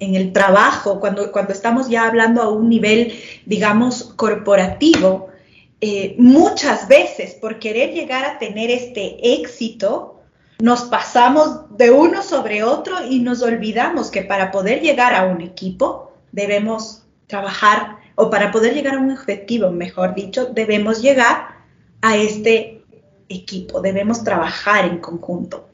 el 0.00 0.32
trabajo, 0.32 1.00
cuando, 1.00 1.30
estamos 1.50 1.88
ya 1.88 2.06
hablando 2.06 2.42
a 2.42 2.48
un 2.48 2.68
nivel, 2.68 3.12
digamos, 3.46 4.14
corporativo, 4.16 5.28
eh, 5.80 6.14
muchas 6.18 6.86
veces 6.88 7.34
por 7.34 7.58
querer 7.58 7.92
llegar 7.92 8.24
a 8.24 8.38
tener 8.38 8.70
este 8.70 9.34
éxito, 9.34 10.20
nos 10.60 10.82
pasamos 10.82 11.76
de 11.76 11.90
uno 11.90 12.22
sobre 12.22 12.62
otro 12.62 13.04
y 13.04 13.18
nos 13.18 13.42
olvidamos 13.42 14.10
que 14.10 14.22
para 14.22 14.52
poder 14.52 14.80
llegar 14.80 15.12
a 15.14 15.24
un 15.24 15.40
equipo 15.40 16.12
debemos 16.30 17.02
trabajar, 17.26 17.96
o 18.14 18.30
para 18.30 18.52
poder 18.52 18.74
llegar 18.74 18.94
a 18.94 19.00
un 19.00 19.10
objetivo, 19.10 19.70
mejor 19.70 20.14
dicho, 20.14 20.46
debemos 20.46 21.02
llegar 21.02 21.48
a 22.00 22.16
este 22.16 22.84
equipo, 23.28 23.80
debemos 23.80 24.22
trabajar 24.22 24.84
en 24.84 24.98
conjunto. 24.98 25.68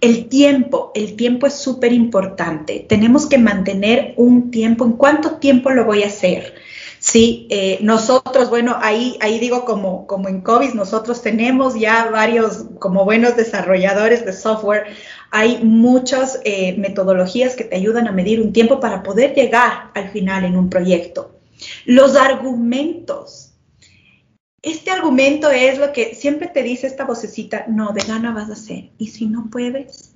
El 0.00 0.28
tiempo, 0.28 0.92
el 0.94 1.16
tiempo 1.16 1.46
es 1.46 1.54
súper 1.54 1.92
importante. 1.92 2.84
Tenemos 2.88 3.26
que 3.26 3.38
mantener 3.38 4.14
un 4.16 4.50
tiempo. 4.50 4.84
¿En 4.84 4.92
cuánto 4.92 5.36
tiempo 5.36 5.70
lo 5.70 5.84
voy 5.84 6.02
a 6.02 6.06
hacer? 6.06 6.54
Sí, 7.00 7.46
eh, 7.50 7.78
nosotros, 7.80 8.50
bueno, 8.50 8.76
ahí, 8.80 9.16
ahí 9.20 9.38
digo 9.38 9.64
como, 9.64 10.06
como 10.06 10.28
en 10.28 10.40
COVID, 10.40 10.74
nosotros 10.74 11.22
tenemos 11.22 11.78
ya 11.78 12.10
varios, 12.10 12.66
como 12.80 13.04
buenos 13.04 13.36
desarrolladores 13.36 14.26
de 14.26 14.32
software, 14.32 14.86
hay 15.30 15.62
muchas 15.62 16.40
eh, 16.44 16.74
metodologías 16.76 17.54
que 17.54 17.64
te 17.64 17.76
ayudan 17.76 18.08
a 18.08 18.12
medir 18.12 18.40
un 18.40 18.52
tiempo 18.52 18.80
para 18.80 19.02
poder 19.04 19.34
llegar 19.34 19.90
al 19.94 20.10
final 20.10 20.44
en 20.44 20.56
un 20.56 20.68
proyecto. 20.68 21.38
Los 21.84 22.16
argumentos, 22.16 23.47
este 24.62 24.90
argumento 24.90 25.50
es 25.50 25.78
lo 25.78 25.92
que 25.92 26.14
siempre 26.14 26.48
te 26.48 26.62
dice 26.62 26.86
esta 26.86 27.04
vocecita, 27.04 27.66
no, 27.68 27.92
de 27.92 28.02
gana 28.04 28.32
vas 28.32 28.50
a 28.50 28.54
hacer. 28.54 28.90
Y 28.98 29.08
si 29.08 29.26
no 29.26 29.48
puedes, 29.50 30.14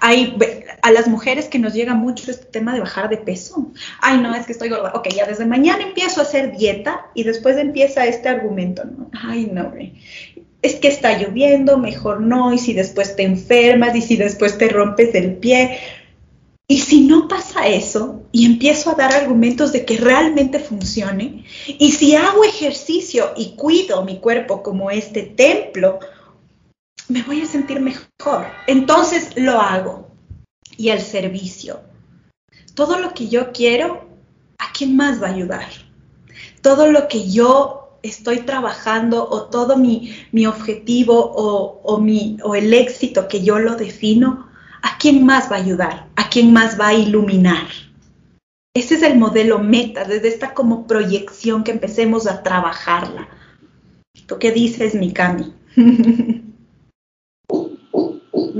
Hay 0.00 0.36
a 0.82 0.90
las 0.90 1.06
mujeres 1.06 1.46
que 1.46 1.60
nos 1.60 1.74
llega 1.74 1.94
mucho 1.94 2.30
este 2.30 2.46
tema 2.46 2.74
de 2.74 2.80
bajar 2.80 3.08
de 3.08 3.18
peso. 3.18 3.72
Ay, 4.00 4.18
no, 4.18 4.34
es 4.34 4.46
que 4.46 4.52
estoy 4.52 4.68
gorda. 4.68 4.92
Ok, 4.94 5.08
ya 5.14 5.26
desde 5.26 5.46
mañana 5.46 5.84
empiezo 5.84 6.20
a 6.20 6.24
hacer 6.24 6.56
dieta 6.56 7.06
y 7.14 7.22
después 7.22 7.56
empieza 7.56 8.06
este 8.06 8.28
argumento, 8.28 8.84
¿no? 8.84 9.10
Ay, 9.12 9.48
no, 9.52 9.72
es 10.62 10.74
que 10.74 10.88
está 10.88 11.18
lloviendo, 11.18 11.78
mejor 11.78 12.20
no, 12.20 12.52
y 12.52 12.58
si 12.58 12.74
después 12.74 13.16
te 13.16 13.22
enfermas, 13.22 13.96
y 13.96 14.02
si 14.02 14.16
después 14.16 14.58
te 14.58 14.68
rompes 14.68 15.14
el 15.14 15.36
pie. 15.36 15.78
Y 16.70 16.78
si 16.78 17.00
no 17.00 17.26
pasa 17.26 17.66
eso 17.66 18.22
y 18.30 18.46
empiezo 18.46 18.90
a 18.90 18.94
dar 18.94 19.12
argumentos 19.12 19.72
de 19.72 19.84
que 19.84 19.96
realmente 19.96 20.60
funcione, 20.60 21.44
y 21.66 21.90
si 21.90 22.14
hago 22.14 22.44
ejercicio 22.44 23.32
y 23.36 23.56
cuido 23.56 24.04
mi 24.04 24.20
cuerpo 24.20 24.62
como 24.62 24.88
este 24.88 25.22
templo, 25.22 25.98
me 27.08 27.24
voy 27.24 27.40
a 27.40 27.46
sentir 27.46 27.80
mejor. 27.80 28.46
Entonces 28.68 29.32
lo 29.34 29.60
hago. 29.60 30.12
Y 30.76 30.90
el 30.90 31.00
servicio. 31.00 31.80
Todo 32.74 33.00
lo 33.00 33.14
que 33.14 33.26
yo 33.26 33.50
quiero, 33.50 34.08
¿a 34.58 34.72
quién 34.72 34.94
más 34.94 35.20
va 35.20 35.26
a 35.26 35.34
ayudar? 35.34 35.66
Todo 36.62 36.86
lo 36.86 37.08
que 37.08 37.28
yo 37.28 37.98
estoy 38.04 38.42
trabajando 38.42 39.28
o 39.28 39.46
todo 39.46 39.76
mi, 39.76 40.14
objetivo 40.46 41.18
o, 41.18 41.80
o, 41.82 41.98
mi, 41.98 42.38
o 42.44 42.54
el 42.54 42.72
éxito 42.72 43.26
que 43.26 43.42
yo 43.42 43.58
lo 43.58 43.74
defino, 43.74 44.49
¿a 44.82 44.98
quién 44.98 45.24
más 45.24 45.50
va 45.50 45.56
a 45.56 45.60
ayudar? 45.60 46.08
¿A 46.16 46.28
quién 46.28 46.52
más 46.52 46.78
va 46.78 46.88
a 46.88 46.94
iluminar? 46.94 47.66
Ese 48.74 48.94
es 48.94 49.02
el 49.02 49.18
modelo 49.18 49.58
meta, 49.58 50.04
desde 50.04 50.28
esta 50.28 50.54
como 50.54 50.86
proyección 50.86 51.64
que 51.64 51.72
empecemos 51.72 52.26
a 52.26 52.42
trabajarla. 52.42 53.28
¿Tú 54.26 54.38
qué 54.38 54.52
dices, 54.52 54.94
Mikami? 54.94 55.52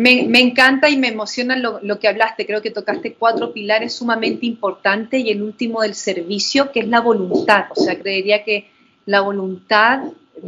Me, 0.01 0.41
encanta 0.41 0.89
y 0.89 0.97
me 0.97 1.09
emociona 1.09 1.57
lo, 1.57 1.99
que 1.99 2.09
hablaste. 2.09 2.47
Creo 2.47 2.63
que 2.63 2.71
tocaste 2.71 3.15
cuatro 3.15 3.53
pilares 3.53 3.93
sumamente 3.93 4.47
importantes 4.47 5.23
y 5.23 5.31
el 5.31 5.43
último 5.43 5.83
del 5.83 5.95
servicio, 5.95 6.73
que 6.73 6.81
es 6.81 6.89
la 6.89 7.01
voluntad. 7.01 7.67
O 7.71 7.75
sea, 7.75 7.99
creería 7.99 8.43
que 8.43 8.71
la 9.05 9.21
voluntad 9.21 10.05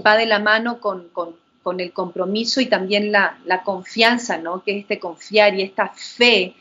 va 0.07 0.17
de 0.17 0.25
la 0.25 0.39
mano 0.39 0.81
con, 0.81 1.11
el 1.71 1.93
compromiso 1.93 2.61
y 2.61 2.67
también 2.67 3.13
la, 3.13 3.63
confianza, 3.65 4.39
¿no? 4.39 4.63
Que 4.63 4.73
es 4.73 4.83
este 4.83 4.99
confiar 4.99 5.55
y 5.55 5.63
esta 5.63 5.93
fe 5.95 6.55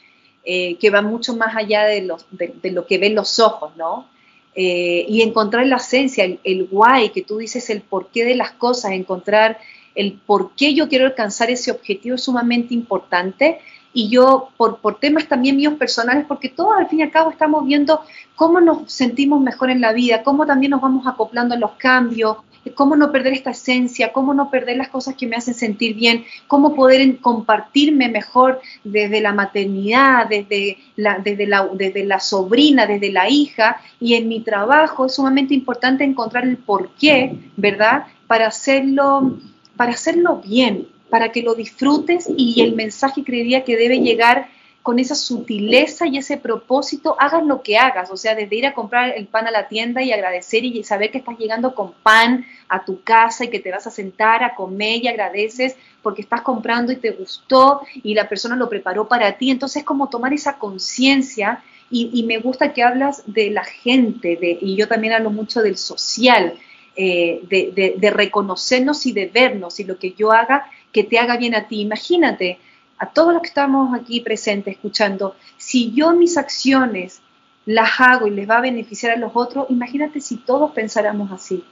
eh, 0.44 0.76
que 0.76 0.90
va 0.90 1.02
mucho 1.02 1.36
más 1.36 1.56
allá 1.56 1.86
de, 1.86 2.02
lo 2.02 2.86
que 2.86 2.98
ven 2.98 3.16
los 3.16 3.40
ojos, 3.40 3.76
¿no? 3.78 4.08
Eh, 4.54 5.06
y 5.08 5.22
encontrar 5.22 5.66
la 5.66 5.78
esencia, 5.78 6.26
el, 6.26 6.40
el 6.44 6.68
why, 6.70 7.10
que 7.10 7.22
tú 7.22 7.38
dices 7.38 7.70
el 7.70 7.82
porqué 7.82 8.26
de 8.26 8.36
las 8.36 8.52
cosas, 8.52 8.92
encontrar 8.92 9.58
el 9.96 10.14
por 10.14 10.56
qué 10.56 10.74
yo 10.74 10.88
quiero 10.90 11.06
alcanzar 11.06 11.50
ese 11.50 11.72
objetivo 11.72 12.16
es 12.16 12.24
sumamente 12.24 12.74
importante 12.74 13.60
y 13.94 14.10
yo 14.10 14.50
por, 14.58 14.80
por, 14.80 15.00
temas 15.00 15.28
también 15.28 15.58
míos 15.58 15.74
personales, 15.76 16.26
porque 16.28 16.50
todos 16.50 16.78
al 16.78 16.88
fin 16.88 17.00
y 17.00 17.04
al 17.04 17.12
cabo 17.12 17.32
estamos 17.32 17.66
viendo 17.66 18.02
cómo 18.36 18.62
nos 18.62 18.92
sentimos 18.92 19.42
mejor 19.42 19.70
en 19.70 19.82
la 19.82 19.92
vida, 19.92 20.24
cómo 20.24 20.46
también 20.46 20.72
nos 20.72 20.82
vamos 20.82 21.06
acoplando 21.08 21.56
a 21.56 21.58
los 21.58 21.72
cambios, 21.72 22.38
cómo 22.76 22.96
no 22.96 23.12
perder 23.12 23.34
esta 23.34 23.52
esencia, 23.52 24.12
cómo 24.12 24.34
no 24.34 24.52
perder 24.52 24.78
las 24.78 24.90
cosas 24.90 25.16
que 25.16 25.28
me 25.28 25.36
hacen 25.36 25.54
sentir 25.54 25.96
bien, 25.96 26.26
cómo 26.48 26.76
poder 26.76 27.18
compartirme 27.20 28.10
mejor 28.10 28.62
desde 28.84 29.22
la 29.22 29.34
maternidad, 29.34 30.28
desde 30.28 30.78
la, 30.96 32.20
sobrina, 32.20 32.86
desde 32.86 33.12
la 33.12 33.30
hija, 33.30 33.82
y 34.00 34.14
en 34.14 34.28
mi 34.28 34.42
trabajo 34.42 35.08
es 35.08 35.16
sumamente 35.16 35.54
importante 35.54 36.04
encontrar 36.04 36.44
el 36.44 36.58
por 36.58 36.92
qué, 36.96 37.36
¿verdad? 37.58 38.06
Para 38.28 38.48
hacerlo 38.48 39.40
para 39.76 39.94
hacerlo 39.94 40.44
bien, 40.46 40.90
para 41.10 41.32
que 41.32 41.42
lo 41.42 41.56
disfrutes 41.56 42.30
y 42.38 42.62
el 42.62 42.76
mensaje 42.76 43.24
creería 43.24 43.64
que 43.64 43.76
debe 43.76 44.00
llegar 44.00 44.48
con 44.82 44.98
esa 44.98 45.14
sutileza 45.14 46.08
y 46.08 46.18
ese 46.18 46.38
propósito, 46.38 47.16
hagas 47.20 47.44
lo 47.46 47.62
que 47.62 47.78
hagas, 47.78 48.10
o 48.10 48.18
sea, 48.18 48.34
desde 48.34 48.56
ir 48.56 48.66
a 48.66 48.74
comprar 48.74 49.14
el 49.16 49.28
pan 49.28 49.48
a 49.48 49.52
la 49.52 49.68
tienda 49.68 50.02
y 50.02 50.12
agradecer 50.12 50.66
y 50.66 50.84
saber 50.84 51.12
que 51.12 51.20
estás 51.20 51.38
llegando 51.38 51.76
con 51.76 51.94
pan 51.94 52.46
a 52.68 52.84
tu 52.84 53.04
casa 53.04 53.46
y 53.46 53.50
que 53.50 53.60
te 53.60 53.72
vas 53.72 53.86
a 53.86 53.92
sentar 53.92 54.44
a 54.44 54.56
comer 54.56 55.04
y 55.04 55.08
agradeces 55.08 55.76
porque 56.02 56.24
estás 56.24 56.42
comprando 56.42 56.92
y 56.92 56.96
te 56.96 57.12
gustó 57.12 57.82
y 58.02 58.16
la 58.16 58.28
persona 58.28 58.56
lo 58.56 58.70
preparó 58.70 59.08
para 59.08 59.38
ti, 59.38 59.52
entonces 59.52 59.84
como 59.84 60.10
tomar 60.10 60.34
esa 60.34 60.58
conciencia 60.58 61.64
y, 61.94 62.24
me 62.24 62.38
gusta 62.38 62.72
que 62.72 62.84
hablas 62.84 63.24
de 63.26 63.50
la 63.50 63.66
gente 63.66 64.38
de, 64.38 64.58
y 64.62 64.78
yo 64.78 64.88
también 64.88 65.14
hablo 65.14 65.30
mucho 65.30 65.62
del 65.62 65.76
social, 65.76 66.54
eh, 66.96 67.42
de, 67.44 68.12
reconocernos 68.12 69.06
y 69.06 69.12
de 69.12 69.28
vernos 69.28 69.80
y 69.82 69.84
lo 69.84 69.98
que 70.00 70.14
yo 70.14 70.32
haga 70.32 70.70
que 70.94 71.04
te 71.04 71.20
haga 71.20 71.36
bien 71.36 71.54
a 71.54 71.68
ti. 71.68 71.82
Imagínate, 71.82 72.60
a 73.02 73.08
todos 73.08 73.34
los 73.34 73.42
que 73.42 73.48
estamos 73.48 74.00
aquí 74.00 74.20
presentes 74.20 74.76
escuchando, 74.76 75.36
si 75.58 75.92
yo 75.92 76.14
mis 76.14 76.38
acciones 76.38 77.24
las 77.66 78.00
hago 78.00 78.28
y 78.28 78.30
les 78.30 78.48
va 78.48 78.60
a 78.60 78.62
beneficiar 78.62 79.14
a 79.14 79.20
los 79.20 79.32
otros, 79.34 79.66
imagínate 79.70 80.22
si 80.22 80.38
todos 80.38 80.70
pensáramos 80.72 81.32
así. 81.32 81.64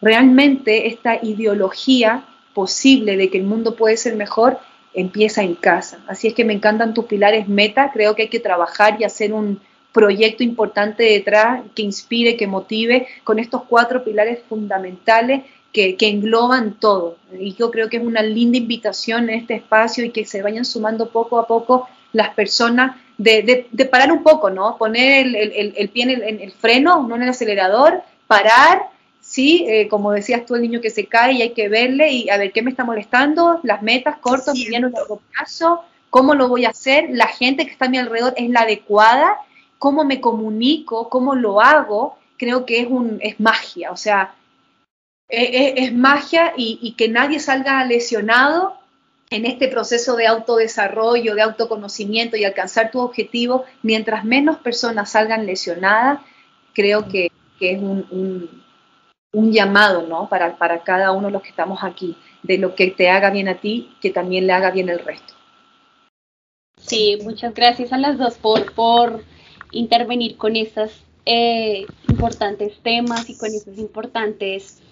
Realmente 0.00 0.86
esta 0.86 1.18
ideología 1.20 2.24
posible 2.54 3.16
de 3.16 3.28
que 3.28 3.38
el 3.38 3.44
mundo 3.44 3.74
puede 3.74 3.96
ser 3.96 4.14
mejor 4.14 4.60
empieza 4.94 5.42
en 5.42 5.56
casa. 5.56 5.98
Así 6.06 6.28
es 6.28 6.34
que 6.34 6.44
me 6.44 6.52
encantan 6.52 6.94
tus 6.94 7.06
pilares 7.06 7.48
meta, 7.48 7.90
creo 7.92 8.14
que 8.14 8.22
hay 8.22 8.28
que 8.28 8.38
trabajar 8.38 9.00
y 9.00 9.04
hacer 9.04 9.32
un, 9.32 9.60
proyecto 9.92 10.42
importante 10.42 11.02
detrás 11.02 11.62
que 11.74 11.82
inspire, 11.82 12.36
que 12.36 12.46
motive, 12.46 13.08
con 13.24 13.38
estos 13.38 13.64
cuatro 13.64 14.04
pilares 14.04 14.40
fundamentales 14.48 15.44
que, 15.72 15.96
engloban 16.00 16.74
todo. 16.74 17.16
Y 17.38 17.54
yo 17.54 17.70
creo 17.70 17.88
que 17.88 17.98
es 17.98 18.02
una 18.02 18.22
linda 18.22 18.58
invitación 18.58 19.28
en 19.28 19.40
este 19.40 19.54
espacio 19.54 20.04
y 20.04 20.10
que 20.10 20.24
se 20.24 20.42
vayan 20.42 20.64
sumando 20.64 21.10
poco 21.10 21.38
a 21.38 21.46
poco 21.46 21.88
las 22.12 22.30
personas 22.30 22.96
de, 23.18 23.68
parar 23.90 24.10
un 24.10 24.22
poco, 24.22 24.50
¿no? 24.50 24.76
Poner 24.76 25.26
el, 25.26 25.88
pie 25.90 26.04
en 26.04 26.40
el, 26.40 26.52
freno, 26.52 27.06
no 27.06 27.16
en 27.16 27.22
el 27.22 27.28
acelerador, 27.28 28.02
parar, 28.26 28.88
sí, 29.20 29.66
eh, 29.68 29.88
como 29.88 30.12
decías 30.12 30.44
tú, 30.46 30.54
el 30.54 30.62
niño 30.62 30.80
que 30.80 30.90
se 30.90 31.06
cae 31.06 31.34
y 31.34 31.42
hay 31.42 31.50
que 31.50 31.68
verle 31.68 32.10
y 32.10 32.30
a 32.30 32.38
ver 32.38 32.52
qué 32.52 32.62
me 32.62 32.70
está 32.70 32.84
molestando, 32.84 33.60
las 33.62 33.82
metas, 33.82 34.16
corto, 34.20 34.52
mediano 34.54 34.88
y 34.88 34.92
largo 34.92 35.20
plazo, 35.32 35.84
cómo 36.08 36.34
lo 36.34 36.48
voy 36.48 36.64
a 36.64 36.70
hacer, 36.70 37.08
la 37.10 37.28
gente 37.28 37.64
que 37.64 37.72
está 37.72 37.86
a 37.86 37.90
mi 37.90 37.98
alrededor 37.98 38.34
es 38.36 38.48
la 38.48 38.60
adecuada 38.60 39.36
cómo 39.80 40.04
me 40.04 40.20
comunico, 40.20 41.08
cómo 41.08 41.34
lo 41.34 41.60
hago, 41.62 42.18
creo 42.36 42.66
que 42.66 42.80
es, 42.80 42.86
un, 42.88 43.18
es 43.22 43.40
magia, 43.40 43.90
o 43.90 43.96
sea, 43.96 44.34
e, 45.30 45.42
e, 45.42 45.84
es, 45.84 45.94
magia 45.94 46.52
y, 46.56 46.94
que 46.96 47.08
nadie 47.08 47.38
salga 47.38 47.84
lesionado 47.84 48.76
en 49.30 49.46
este 49.46 49.68
proceso 49.68 50.16
de 50.16 50.26
autodesarrollo, 50.26 51.36
de 51.36 51.42
autoconocimiento 51.42 52.36
y 52.36 52.44
alcanzar 52.44 52.90
tu 52.90 53.00
objetivo, 53.00 53.64
mientras 53.82 54.24
menos 54.24 54.58
personas 54.58 55.12
salgan 55.12 55.46
lesionadas, 55.46 56.20
creo 56.74 57.06
que, 57.06 57.30
es 57.60 57.80
un, 57.80 58.50
llamado 59.32 60.02
¿no? 60.08 60.28
para, 60.28 60.82
cada 60.82 61.12
uno 61.12 61.28
de 61.28 61.32
los 61.32 61.42
que 61.42 61.50
estamos 61.50 61.84
aquí, 61.84 62.16
de 62.42 62.58
lo 62.58 62.74
que 62.74 62.88
te 62.88 63.08
haga 63.08 63.30
bien 63.30 63.48
a 63.48 63.60
ti, 63.60 63.94
que 64.00 64.10
también 64.10 64.48
le 64.48 64.52
haga 64.52 64.72
bien 64.72 64.88
el 64.88 64.98
resto. 64.98 65.34
Sí, 66.76 67.18
muchas 67.22 67.54
gracias 67.54 67.92
a 67.92 67.98
las 67.98 68.18
dos 68.18 68.36
por, 68.38 68.72
por 68.74 69.22
intervenir 69.70 70.36
con 70.36 70.56
estos 70.56 71.04
eh, 71.24 71.86
importantes 72.08 72.80
temas 72.82 73.28
y 73.30 73.36
con 73.36 73.48
esos 73.54 73.78
importantes 73.78 74.82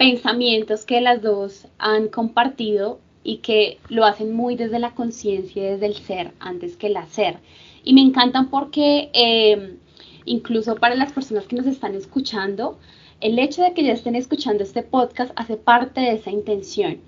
pensamientos 0.00 0.86
que 0.86 1.02
las 1.02 1.20
dos 1.20 1.66
han 1.76 2.08
compartido 2.08 3.00
y 3.22 3.36
que 3.40 3.76
lo 3.90 4.06
hacen 4.06 4.32
muy 4.32 4.56
desde 4.56 4.78
la 4.78 4.94
conciencia, 4.94 5.62
desde 5.62 5.84
el 5.84 5.94
ser, 5.94 6.32
antes 6.40 6.78
que 6.78 6.86
el 6.86 6.96
hacer. 6.96 7.36
Y 7.84 7.92
me 7.92 8.00
encantan 8.00 8.48
porque 8.48 9.10
eh, 9.12 9.76
incluso 10.24 10.76
para 10.76 10.94
las 10.94 11.12
personas 11.12 11.44
que 11.44 11.56
nos 11.56 11.66
están 11.66 11.94
escuchando, 11.94 12.78
el 13.20 13.38
hecho 13.38 13.60
de 13.60 13.74
que 13.74 13.84
ya 13.84 13.92
estén 13.92 14.14
escuchando 14.14 14.62
este 14.62 14.82
podcast 14.82 15.32
hace 15.36 15.58
parte 15.58 16.00
de 16.00 16.12
esa 16.12 16.30
intención. 16.30 17.02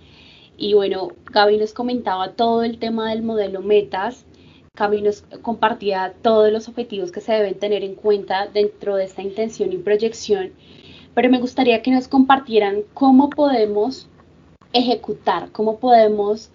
Y 0.58 0.74
bueno, 0.74 1.12
Gaby 1.32 1.56
nos 1.56 1.72
comentaba 1.72 2.32
todo 2.32 2.62
el 2.62 2.76
tema 2.76 3.08
del 3.08 3.22
modelo 3.22 3.62
metas, 3.62 4.26
Cami 4.74 5.00
nos 5.00 5.22
compartía 5.40 6.12
todos 6.20 6.52
los 6.52 6.68
objetivos 6.68 7.10
que 7.10 7.22
se 7.22 7.32
deben 7.32 7.58
tener 7.58 7.84
en 7.84 7.94
cuenta 7.94 8.48
dentro 8.48 8.96
de 8.96 9.04
esta 9.04 9.22
intención 9.22 9.72
y 9.72 9.78
proyección, 9.78 10.52
pero 11.14 11.30
me 11.30 11.40
gustaría 11.40 11.82
que 11.82 11.90
nos 11.90 12.08
compartieran 12.08 12.82
cómo 12.94 13.30
podemos 13.30 14.08
ejecutar, 14.72 15.50
cómo 15.52 15.78
podemos 15.78 16.50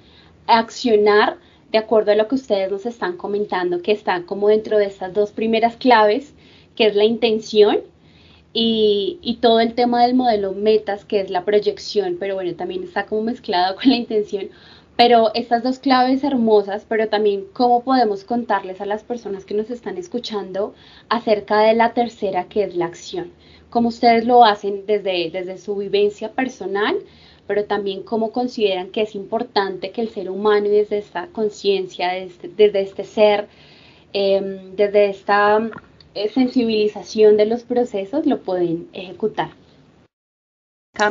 accionar 0.47 1.37
de 1.71 1.77
acuerdo 1.77 2.11
a 2.11 2.15
lo 2.15 2.27
que 2.27 2.35
ustedes 2.35 2.71
nos 2.71 2.85
están 2.85 3.17
comentando, 3.17 3.81
que 3.81 3.91
está 3.91 4.23
como 4.23 4.47
dentro 4.47 4.77
de 4.77 4.85
estas 4.85 5.13
dos 5.13 5.31
primeras 5.31 5.75
claves, 5.75 6.33
que 6.75 6.87
es 6.87 6.95
la 6.95 7.03
intención 7.03 7.79
y, 8.53 9.19
y, 9.21 9.35
todo 9.35 9.59
el 9.59 9.73
tema 9.73 10.03
del 10.03 10.15
modelo 10.15 10.53
metas, 10.53 11.05
que 11.05 11.19
es 11.19 11.29
la 11.29 11.43
proyección, 11.43 12.17
pero 12.19 12.35
bueno, 12.35 12.55
también 12.55 12.83
está 12.83 13.05
como 13.05 13.23
mezclado 13.23 13.75
con 13.81 13.89
la 13.89 13.97
intención, 13.97 14.49
pero 14.95 15.31
estas 15.35 15.61
dos 15.61 15.77
claves 15.77 16.23
hermosas, 16.23 16.85
pero 16.87 17.07
también 17.07 17.45
cómo 17.53 17.83
podemos 17.83 18.23
contarles 18.23 18.81
a 18.81 18.85
las 18.85 19.03
personas 19.03 19.45
que 19.45 19.53
nos 19.53 19.69
están 19.69 19.97
escuchando 19.97 20.73
acerca 21.09 21.59
de 21.59 21.75
la 21.75 21.93
tercera, 21.93 22.45
que 22.45 22.63
es 22.63 22.75
la 22.75 22.85
acción. 22.85 23.31
Cómo 23.69 23.89
ustedes 23.89 24.25
lo 24.25 24.45
hacen 24.45 24.85
desde, 24.85 25.29
desde 25.31 25.57
su 25.57 25.75
vivencia 25.75 26.31
personal, 26.31 26.97
pero 27.47 27.65
también 27.65 28.03
cómo 28.03 28.31
consideran 28.31 28.89
que 28.89 29.01
es 29.01 29.15
importante 29.15 29.91
que 29.91 30.01
el 30.01 30.09
ser 30.09 30.29
humano 30.29 30.67
y 30.67 30.69
desde 30.69 30.97
esta 30.97 31.27
conciencia, 31.27 32.09
desde, 32.09 32.49
desde, 32.49 32.81
este 32.81 33.03
ser, 33.03 33.47
em, 34.13 34.75
desde 34.75 35.09
esta 35.09 35.69
eh, 36.13 36.29
sensibilización 36.29 37.37
de 37.37 37.45
los 37.45 37.63
procesos, 37.63 38.25
lo 38.25 38.41
pueden 38.41 38.87
ejecutar. 38.93 39.49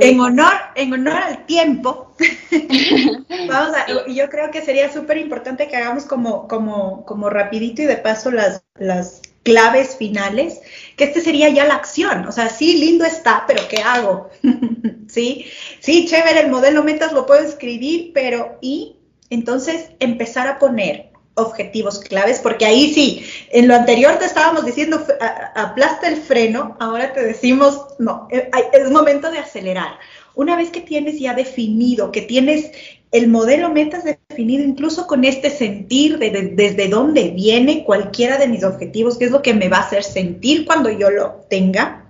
En 0.00 0.18
honor, 0.18 0.52
en 0.74 0.92
honor 0.92 1.16
al 1.16 1.46
tiempo, 1.46 2.12
vamos 3.48 3.76
a, 3.76 3.86
yo 4.08 4.28
creo 4.28 4.50
que 4.50 4.62
sería 4.62 4.92
súper 4.92 5.16
importante 5.18 5.68
que 5.68 5.76
hagamos 5.76 6.06
como, 6.06 6.48
como, 6.48 7.04
como 7.04 7.30
rapidito 7.30 7.82
y 7.82 7.86
de 7.86 7.96
paso 7.96 8.32
las, 8.32 8.64
las 8.78 9.22
claves 9.46 9.96
finales, 9.96 10.60
que 10.96 11.04
este 11.04 11.20
sería 11.20 11.48
ya 11.50 11.66
la 11.66 11.76
acción. 11.76 12.26
O 12.26 12.32
sea, 12.32 12.48
sí, 12.48 12.78
lindo 12.78 13.04
está, 13.04 13.44
pero 13.46 13.62
¿qué 13.68 13.80
hago? 13.80 14.28
sí, 15.08 15.46
sí, 15.78 16.04
chévere, 16.04 16.40
el 16.40 16.50
modelo 16.50 16.82
metas 16.82 17.12
lo 17.12 17.26
puedo 17.26 17.46
escribir, 17.46 18.10
pero 18.12 18.58
y 18.60 18.96
entonces 19.30 19.90
empezar 20.00 20.48
a 20.48 20.58
poner 20.58 21.10
objetivos 21.34 22.00
claves, 22.00 22.40
porque 22.40 22.66
ahí 22.66 22.92
sí, 22.92 23.24
en 23.50 23.68
lo 23.68 23.76
anterior 23.76 24.18
te 24.18 24.24
estábamos 24.24 24.64
diciendo 24.64 25.06
aplasta 25.54 26.08
el 26.08 26.16
freno, 26.16 26.76
ahora 26.80 27.12
te 27.12 27.22
decimos, 27.22 27.86
no, 28.00 28.26
eh, 28.32 28.50
es 28.72 28.90
momento 28.90 29.30
de 29.30 29.38
acelerar. 29.38 29.98
Una 30.34 30.56
vez 30.56 30.70
que 30.70 30.80
tienes 30.80 31.20
ya 31.20 31.34
definido, 31.34 32.10
que 32.10 32.22
tienes 32.22 32.72
el 33.12 33.28
modelo 33.28 33.70
metas 33.70 34.04
definido 34.04 34.64
incluso 34.64 35.06
con 35.06 35.24
este 35.24 35.50
sentir 35.50 36.18
de, 36.18 36.30
desde 36.54 36.88
dónde 36.88 37.30
viene 37.30 37.84
cualquiera 37.84 38.38
de 38.38 38.48
mis 38.48 38.64
objetivos, 38.64 39.18
qué 39.18 39.26
es 39.26 39.30
lo 39.30 39.42
que 39.42 39.54
me 39.54 39.68
va 39.68 39.78
a 39.78 39.82
hacer 39.82 40.02
sentir 40.02 40.66
cuando 40.66 40.90
yo 40.90 41.10
lo 41.10 41.46
tenga, 41.48 42.06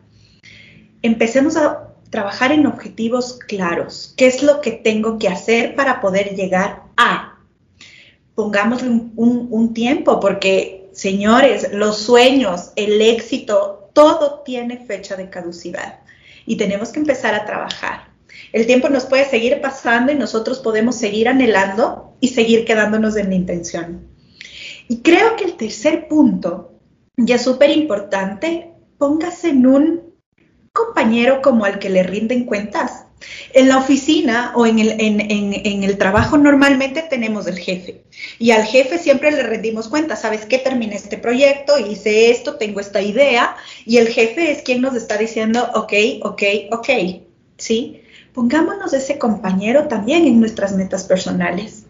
empecemos 1.03 1.57
a 1.57 1.95
trabajar 2.11 2.53
en 2.53 2.67
objetivos 2.67 3.39
claros. 3.47 4.15
¿Qué 4.17 4.27
es 4.27 4.43
lo 4.43 4.61
que 4.61 4.73
tengo 4.73 5.19
que 5.19 5.29
hacer 5.29 5.75
para 5.75 6.01
poder 6.01 6.35
llegar 6.35 6.83
a? 6.97 7.37
pongamos 8.37 8.83
un, 8.83 9.75
tiempo, 9.75 10.21
porque 10.21 10.91
señores, 10.93 11.73
los 11.73 11.99
sueños, 11.99 12.71
el 12.77 13.01
éxito, 13.01 13.91
todo 13.95 14.43
tiene 14.45 14.77
fecha 14.77 15.17
de 15.17 15.29
caducidad 15.29 16.01
y 16.45 16.57
tenemos 16.57 16.91
que 16.91 17.01
empezar 17.01 17.35
a 17.35 17.47
trabajar. 17.47 18.09
El 18.53 18.67
tiempo 18.67 18.89
nos 18.89 19.05
puede 19.05 19.25
seguir 19.25 19.61
pasando 19.61 20.13
y 20.13 20.15
nosotros 20.15 20.61
podemos 20.61 20.97
seguir 20.97 21.29
anhelando 21.29 22.17
y 22.21 22.29
seguir 22.29 22.65
quedándonos 22.65 23.17
en 23.17 23.31
la 23.31 23.35
intención. 23.35 24.09
Y 24.89 24.99
creo 25.03 25.37
que 25.37 25.45
el 25.45 25.55
tercer 25.55 26.09
punto, 26.09 26.79
ya 27.17 27.39
súper 27.39 27.71
importante, 27.71 28.73
póngase 28.99 29.51
en 29.51 29.67
un 29.67 30.15
compañero 30.73 31.43
como 31.43 31.65
al 31.65 31.79
que 31.79 31.91
le 31.91 32.03
rinden 32.03 32.45
cuentas. 32.45 33.07
En 33.55 33.69
la 33.69 33.79
oficina 33.79 34.53
o 34.55 34.67
en 34.67 34.79
el, 34.79 35.99
trabajo 35.99 36.37
normalmente 36.37 37.03
tenemos 37.03 37.47
el 37.47 37.59
jefe 37.59 38.03
y 38.39 38.51
al 38.51 38.65
jefe 38.65 38.99
siempre 38.99 39.31
le 39.31 39.43
rendimos 39.43 39.89
cuenta, 39.89 40.17
¿sabes 40.17 40.45
qué? 40.45 40.59
Terminé 40.59 40.97
este 40.97 41.17
proyecto, 41.17 41.79
hice 41.79 42.31
esto, 42.31 42.57
tengo 42.57 42.79
esta 42.79 43.01
idea 43.01 43.57
y 43.87 43.97
el 43.97 44.09
jefe 44.09 44.51
es 44.51 44.61
quien 44.61 44.83
nos 44.83 44.95
está 44.95 45.17
diciendo, 45.17 45.67
ok, 45.75 45.93
ok, 46.23 46.43
ok, 46.73 46.89
¿sí? 47.57 48.03
Pongámonos 48.37 48.93
ese 48.93 49.19
compañero 49.19 49.89
también 49.89 50.27
en 50.27 50.39
nuestras 50.39 50.77
metas 50.77 51.03
personales. 51.03 51.87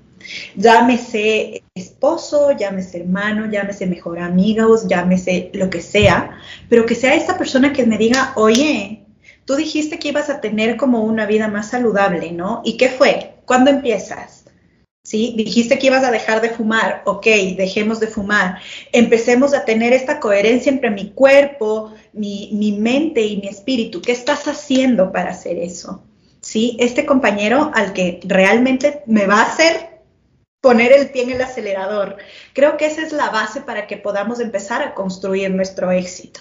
Llámese 0.56 1.62
esposo, 1.74 2.52
llámese 2.52 3.00
hermano, 3.00 3.50
llámese 3.50 3.86
mejor 3.86 4.18
amigos, 4.18 4.88
llámese 4.88 5.50
lo 5.52 5.68
que 5.68 5.82
sea, 5.82 6.38
pero 6.70 6.86
que 6.86 6.94
sea 6.94 7.14
esta 7.14 7.36
persona 7.36 7.74
que 7.74 7.84
me 7.84 7.98
diga, 7.98 8.32
oye, 8.36 9.06
Tú 9.46 9.54
dijiste 9.54 10.00
que 10.00 10.08
ibas 10.08 10.28
a 10.28 10.40
tener 10.40 10.76
como 10.76 11.04
una 11.04 11.24
vida 11.24 11.46
más 11.46 11.70
saludable, 11.70 12.32
¿no? 12.32 12.62
¿Y 12.64 12.76
qué 12.76 12.88
fue? 12.88 13.34
¿Cuándo 13.44 13.70
empiezas? 13.70 14.44
¿Sí? 15.04 15.34
Dijiste 15.36 15.78
que 15.78 15.86
ibas 15.86 16.02
a 16.02 16.10
dejar 16.10 16.40
de 16.40 16.50
fumar, 16.50 17.02
ok, 17.06 17.24
dejemos 17.56 18.00
de 18.00 18.08
fumar. 18.08 18.58
Empecemos 18.90 19.54
a 19.54 19.64
tener 19.64 19.92
esta 19.92 20.18
coherencia 20.18 20.72
entre 20.72 20.90
mi 20.90 21.10
cuerpo, 21.10 21.94
mi, 22.12 22.50
mi 22.54 22.72
mente 22.72 23.22
y 23.22 23.36
mi 23.36 23.46
espíritu. 23.46 24.02
¿Qué 24.02 24.10
estás 24.10 24.48
haciendo 24.48 25.12
para 25.12 25.30
hacer 25.30 25.58
eso? 25.58 26.02
¿Sí? 26.46 26.76
Este 26.78 27.04
compañero 27.04 27.72
al 27.74 27.92
que 27.92 28.20
realmente 28.24 29.02
me 29.06 29.26
va 29.26 29.40
a 29.40 29.46
hacer 29.46 29.96
poner 30.60 30.92
el 30.92 31.10
pie 31.10 31.24
en 31.24 31.32
el 31.32 31.42
acelerador. 31.42 32.18
Creo 32.52 32.76
que 32.76 32.86
esa 32.86 33.02
es 33.02 33.10
la 33.10 33.30
base 33.30 33.62
para 33.62 33.88
que 33.88 33.96
podamos 33.96 34.38
empezar 34.38 34.80
a 34.80 34.94
construir 34.94 35.50
nuestro 35.50 35.90
éxito. 35.90 36.38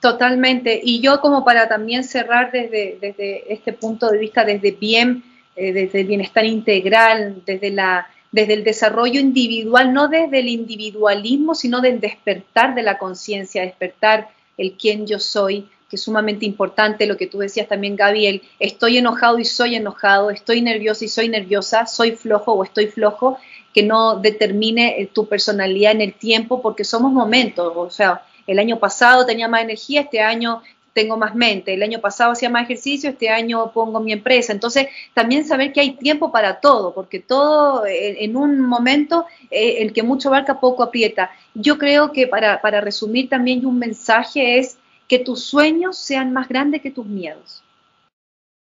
Totalmente. 0.00 0.80
Y 0.82 1.00
yo 1.00 1.20
como 1.20 1.44
para 1.44 1.68
también 1.68 2.02
cerrar 2.02 2.50
desde, 2.50 2.98
desde 3.00 3.52
este 3.52 3.72
punto 3.72 4.10
de 4.10 4.18
vista, 4.18 4.44
desde 4.44 4.72
bien, 4.72 5.22
eh, 5.54 5.72
desde 5.72 6.00
el 6.00 6.08
bienestar 6.08 6.44
integral, 6.44 7.40
desde, 7.46 7.70
la, 7.70 8.08
desde 8.32 8.54
el 8.54 8.64
desarrollo 8.64 9.20
individual, 9.20 9.92
no 9.92 10.08
desde 10.08 10.40
el 10.40 10.48
individualismo, 10.48 11.54
sino 11.54 11.80
del 11.80 12.00
despertar 12.00 12.74
de 12.74 12.82
la 12.82 12.98
conciencia, 12.98 13.62
despertar 13.62 14.30
el 14.58 14.72
quién 14.72 15.06
yo 15.06 15.20
soy, 15.20 15.68
que 15.92 15.96
es 15.96 16.04
sumamente 16.04 16.46
importante, 16.46 17.06
lo 17.06 17.18
que 17.18 17.26
tú 17.26 17.40
decías 17.40 17.68
también, 17.68 17.96
Gabriel, 17.96 18.40
estoy 18.58 18.96
enojado 18.96 19.38
y 19.38 19.44
soy 19.44 19.74
enojado, 19.74 20.30
estoy 20.30 20.62
nervioso 20.62 21.04
y 21.04 21.08
soy 21.08 21.28
nerviosa, 21.28 21.84
soy 21.84 22.12
flojo 22.12 22.52
o 22.52 22.64
estoy 22.64 22.86
flojo, 22.86 23.36
que 23.74 23.82
no 23.82 24.16
determine 24.16 24.98
eh, 24.98 25.10
tu 25.12 25.28
personalidad 25.28 25.92
en 25.92 26.00
el 26.00 26.14
tiempo, 26.14 26.62
porque 26.62 26.84
somos 26.84 27.12
momentos, 27.12 27.74
o 27.76 27.90
sea, 27.90 28.22
el 28.46 28.58
año 28.58 28.78
pasado 28.78 29.26
tenía 29.26 29.48
más 29.48 29.60
energía, 29.60 30.00
este 30.00 30.22
año 30.22 30.62
tengo 30.94 31.18
más 31.18 31.34
mente, 31.34 31.74
el 31.74 31.82
año 31.82 32.00
pasado 32.00 32.32
hacía 32.32 32.48
más 32.48 32.64
ejercicio, 32.64 33.10
este 33.10 33.28
año 33.28 33.70
pongo 33.72 34.00
mi 34.00 34.12
empresa. 34.12 34.54
Entonces, 34.54 34.86
también 35.12 35.44
saber 35.44 35.74
que 35.74 35.80
hay 35.80 35.90
tiempo 35.92 36.32
para 36.32 36.58
todo, 36.58 36.94
porque 36.94 37.20
todo 37.20 37.84
eh, 37.84 38.24
en 38.24 38.34
un 38.34 38.62
momento, 38.62 39.26
eh, 39.50 39.76
el 39.80 39.92
que 39.92 40.02
mucho 40.02 40.30
abarca, 40.30 40.58
poco 40.58 40.82
aprieta. 40.82 41.30
Yo 41.54 41.76
creo 41.76 42.12
que 42.12 42.26
para, 42.26 42.62
para 42.62 42.80
resumir 42.80 43.28
también 43.28 43.66
un 43.66 43.78
mensaje 43.78 44.58
es 44.58 44.78
que 45.12 45.18
tus 45.18 45.44
sueños 45.44 45.98
sean 45.98 46.32
más 46.32 46.48
grandes 46.48 46.80
que 46.80 46.90
tus 46.90 47.04
miedos. 47.04 47.62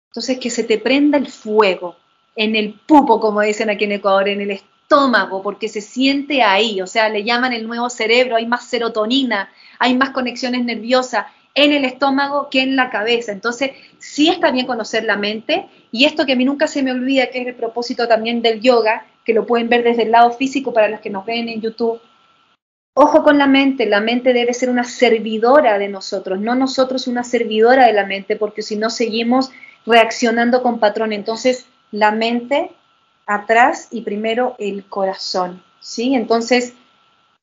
Entonces, 0.09 0.39
que 0.39 0.49
se 0.49 0.63
te 0.63 0.77
prenda 0.77 1.17
el 1.17 1.27
fuego 1.27 1.97
en 2.33 2.55
el 2.55 2.75
pupo, 2.75 3.19
como 3.19 3.41
dicen 3.41 3.69
aquí 3.69 3.83
en 3.83 3.91
Ecuador, 3.91 4.29
en 4.29 4.39
el 4.39 4.51
estómago, 4.51 5.43
porque 5.43 5.67
se 5.67 5.81
siente 5.81 6.41
ahí, 6.41 6.79
o 6.79 6.87
sea, 6.87 7.09
le 7.09 7.25
llaman 7.25 7.51
el 7.51 7.67
nuevo 7.67 7.89
cerebro, 7.89 8.37
hay 8.37 8.47
más 8.47 8.69
serotonina, 8.69 9.49
hay 9.79 9.97
más 9.97 10.11
conexiones 10.11 10.63
nerviosas 10.63 11.25
en 11.55 11.73
el 11.73 11.83
estómago 11.83 12.47
que 12.49 12.61
en 12.61 12.77
la 12.77 12.89
cabeza. 12.89 13.33
Entonces, 13.33 13.71
sí 13.97 14.29
está 14.29 14.49
bien 14.49 14.65
conocer 14.65 15.03
la 15.03 15.17
mente 15.17 15.67
y 15.91 16.05
esto 16.05 16.25
que 16.25 16.31
a 16.31 16.37
mí 16.37 16.45
nunca 16.45 16.67
se 16.67 16.83
me 16.83 16.93
olvida, 16.93 17.31
que 17.31 17.41
es 17.41 17.47
el 17.47 17.55
propósito 17.55 18.07
también 18.07 18.41
del 18.41 18.61
yoga, 18.61 19.05
que 19.25 19.33
lo 19.33 19.45
pueden 19.45 19.67
ver 19.67 19.83
desde 19.83 20.03
el 20.03 20.11
lado 20.11 20.31
físico 20.31 20.71
para 20.71 20.87
los 20.87 21.01
que 21.01 21.09
nos 21.09 21.25
ven 21.25 21.49
en 21.49 21.59
YouTube. 21.59 21.99
Ojo 22.93 23.23
con 23.23 23.37
la 23.37 23.47
mente, 23.47 23.85
la 23.85 24.01
mente 24.01 24.33
debe 24.33 24.53
ser 24.53 24.69
una 24.69 24.83
servidora 24.83 25.77
de 25.77 25.87
nosotros, 25.87 26.39
no 26.39 26.55
nosotros 26.55 27.07
una 27.07 27.23
servidora 27.23 27.85
de 27.85 27.93
la 27.93 28.05
mente, 28.05 28.35
porque 28.35 28.61
si 28.61 28.75
no 28.75 28.89
seguimos 28.89 29.51
reaccionando 29.85 30.61
con 30.61 30.79
patrón. 30.79 31.13
Entonces, 31.13 31.65
la 31.91 32.11
mente 32.11 32.71
atrás 33.25 33.87
y 33.91 34.01
primero 34.01 34.55
el 34.59 34.85
corazón, 34.85 35.63
¿sí? 35.79 36.15
Entonces, 36.15 36.73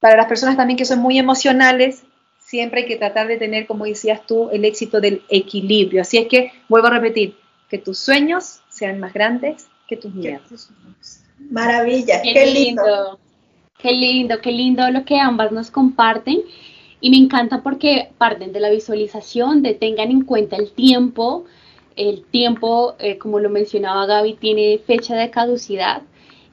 para 0.01 0.17
las 0.17 0.27
personas 0.27 0.57
también 0.57 0.77
que 0.77 0.85
son 0.85 0.99
muy 0.99 1.19
emocionales, 1.19 2.03
siempre 2.39 2.83
hay 2.83 2.87
que 2.87 2.97
tratar 2.97 3.27
de 3.29 3.37
tener, 3.37 3.67
como 3.67 3.87
decías 3.87 4.25
tú, 4.27 4.51
el 4.51 4.65
éxito 4.65 5.01
del 5.01 5.23
equilibrio. 5.29 6.03
Así 6.03 6.19
es 6.19 6.29
que, 6.29 6.53
vuelvo 6.69 6.89
a 6.89 6.91
repetir, 6.91 7.37
que 7.69 7.79
tus 7.79 7.99
sueños 7.99 8.61
sean 8.69 9.01
más 9.01 9.13
grandes 9.13 9.67
que 9.89 9.97
tus 9.97 10.15
miedos. 10.15 10.71
Maravilla, 11.51 12.23
qué, 12.23 12.47
lindo. 12.47 13.19
Qué 13.79 13.93
lindo, 13.93 14.41
qué 14.41 14.53
lindo 14.53 14.91
lo 14.91 15.05
que 15.05 15.19
ambas 15.21 15.53
nos 15.53 15.71
comparten. 15.71 16.43
Y 17.01 17.11
me 17.11 17.19
encanta 17.19 17.63
porque 17.63 18.11
parten 18.19 18.53
de 18.53 18.61
la 18.61 18.71
visualización, 18.71 19.63
de 19.63 19.75
tengan 19.75 20.11
en 20.11 20.23
cuenta 20.23 20.57
el 20.57 20.73
tiempo, 20.73 21.45
el 21.95 22.25
tiempo, 22.25 22.95
eh, 22.99 23.19
como 23.19 23.39
lo 23.39 23.51
mencionaba 23.51 24.07
Gaby, 24.07 24.35
tiene 24.35 24.79
fecha 24.79 25.15
de 25.15 25.31
caducidad 25.31 26.03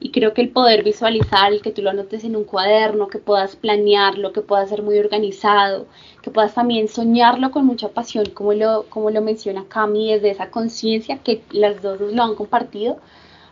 y 0.04 0.10
creo 0.10 0.34
que 0.34 0.42
el 0.42 0.50
poder 0.50 0.84
visualizar, 0.84 1.50
el 1.50 1.62
que 1.62 1.70
tú 1.70 1.80
lo 1.80 1.88
anotes 1.88 2.24
en 2.24 2.36
un 2.36 2.44
cuaderno, 2.44 3.08
que 3.08 3.18
puedas 3.18 3.56
planearlo, 3.56 4.34
que 4.34 4.42
puedas 4.42 4.68
ser 4.68 4.82
muy 4.82 4.98
organizado, 4.98 5.86
que 6.22 6.30
puedas 6.30 6.54
también 6.54 6.88
soñarlo 6.88 7.50
con 7.50 7.64
mucha 7.64 7.88
pasión, 7.88 8.26
como 8.34 8.52
lo, 8.52 8.84
como 8.90 9.10
lo 9.10 9.22
menciona 9.22 9.64
Cami, 9.66 10.12
desde 10.12 10.30
esa 10.30 10.50
conciencia 10.50 11.18
que 11.18 11.40
las 11.52 11.80
dos 11.80 12.00
lo 12.00 12.22
han 12.22 12.34
compartido, 12.34 12.98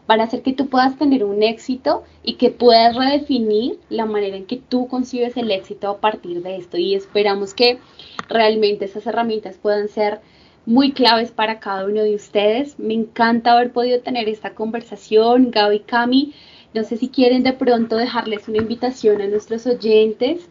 van 0.07 0.21
a 0.21 0.25
hacer 0.25 0.43
que 0.43 0.53
tú 0.53 0.69
puedas 0.69 0.99
tener 0.99 1.25
un 1.25 1.43
éxito 1.43 2.03
y 2.23 2.35
que 2.35 2.51
puedas 2.51 2.97
redefinir 2.97 3.79
la 3.89 4.07
manera 4.07 4.37
en 4.37 4.47
que 4.47 4.57
tú 4.57 4.89
concibes 4.89 5.37
el 5.37 5.51
éxito 5.51 5.89
a 5.89 5.99
partir 5.99 6.43
de 6.43 6.57
esto. 6.57 6.77
Y 6.77 6.95
esperamos 6.95 7.55
que 7.55 7.79
realmente 8.29 8.85
esas 8.85 9.07
herramientas 9.07 9.59
puedan 9.61 9.89
ser 9.89 10.21
muy 10.67 10.93
claves 10.93 11.31
para 11.31 11.61
cada 11.61 11.87
uno 11.87 12.03
de 12.03 12.15
ustedes. 12.15 12.79
Me 12.79 12.95
encanta 12.95 13.53
haber 13.53 13.73
podido 13.73 14.01
tener 14.01 14.29
esta 14.29 14.55
conversación, 14.55 15.51
Gaby 15.51 15.81
Cami. 15.81 16.35
No 16.75 16.85
sé 16.85 16.97
si 16.97 17.09
quieren 17.09 17.43
de 17.43 17.53
pronto 17.53 17.97
dejarles 17.97 18.49
una 18.49 18.59
invitación 18.59 19.21
a 19.21 19.29
nuestros 19.29 19.67
oyentes, 19.67 20.49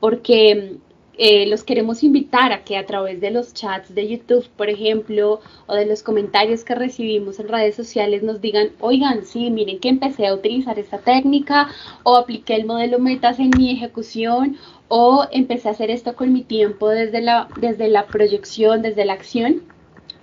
porque 0.00 0.76
eh, 1.18 1.46
los 1.46 1.62
queremos 1.62 2.02
invitar 2.02 2.52
a 2.52 2.64
que 2.64 2.76
a 2.76 2.86
través 2.86 3.20
de 3.20 3.30
los 3.30 3.52
chats 3.52 3.94
de 3.94 4.08
YouTube, 4.08 4.48
por 4.56 4.70
ejemplo, 4.70 5.40
o 5.66 5.74
de 5.74 5.86
los 5.86 6.02
comentarios 6.02 6.64
que 6.64 6.74
recibimos 6.74 7.38
en 7.38 7.48
redes 7.48 7.74
sociales, 7.74 8.22
nos 8.22 8.40
digan, 8.40 8.70
oigan, 8.80 9.24
sí, 9.24 9.50
miren 9.50 9.78
que 9.78 9.90
empecé 9.90 10.26
a 10.26 10.34
utilizar 10.34 10.78
esta 10.78 10.98
técnica, 10.98 11.68
o 12.02 12.16
apliqué 12.16 12.54
el 12.54 12.66
modelo 12.66 12.98
metas 12.98 13.38
en 13.38 13.50
mi 13.56 13.70
ejecución, 13.70 14.56
o 14.88 15.26
empecé 15.30 15.68
a 15.68 15.72
hacer 15.72 15.90
esto 15.90 16.16
con 16.16 16.32
mi 16.32 16.42
tiempo 16.42 16.88
desde 16.88 17.20
la, 17.20 17.48
desde 17.60 17.88
la 17.88 18.06
proyección, 18.06 18.82
desde 18.82 19.04
la 19.04 19.14
acción 19.14 19.62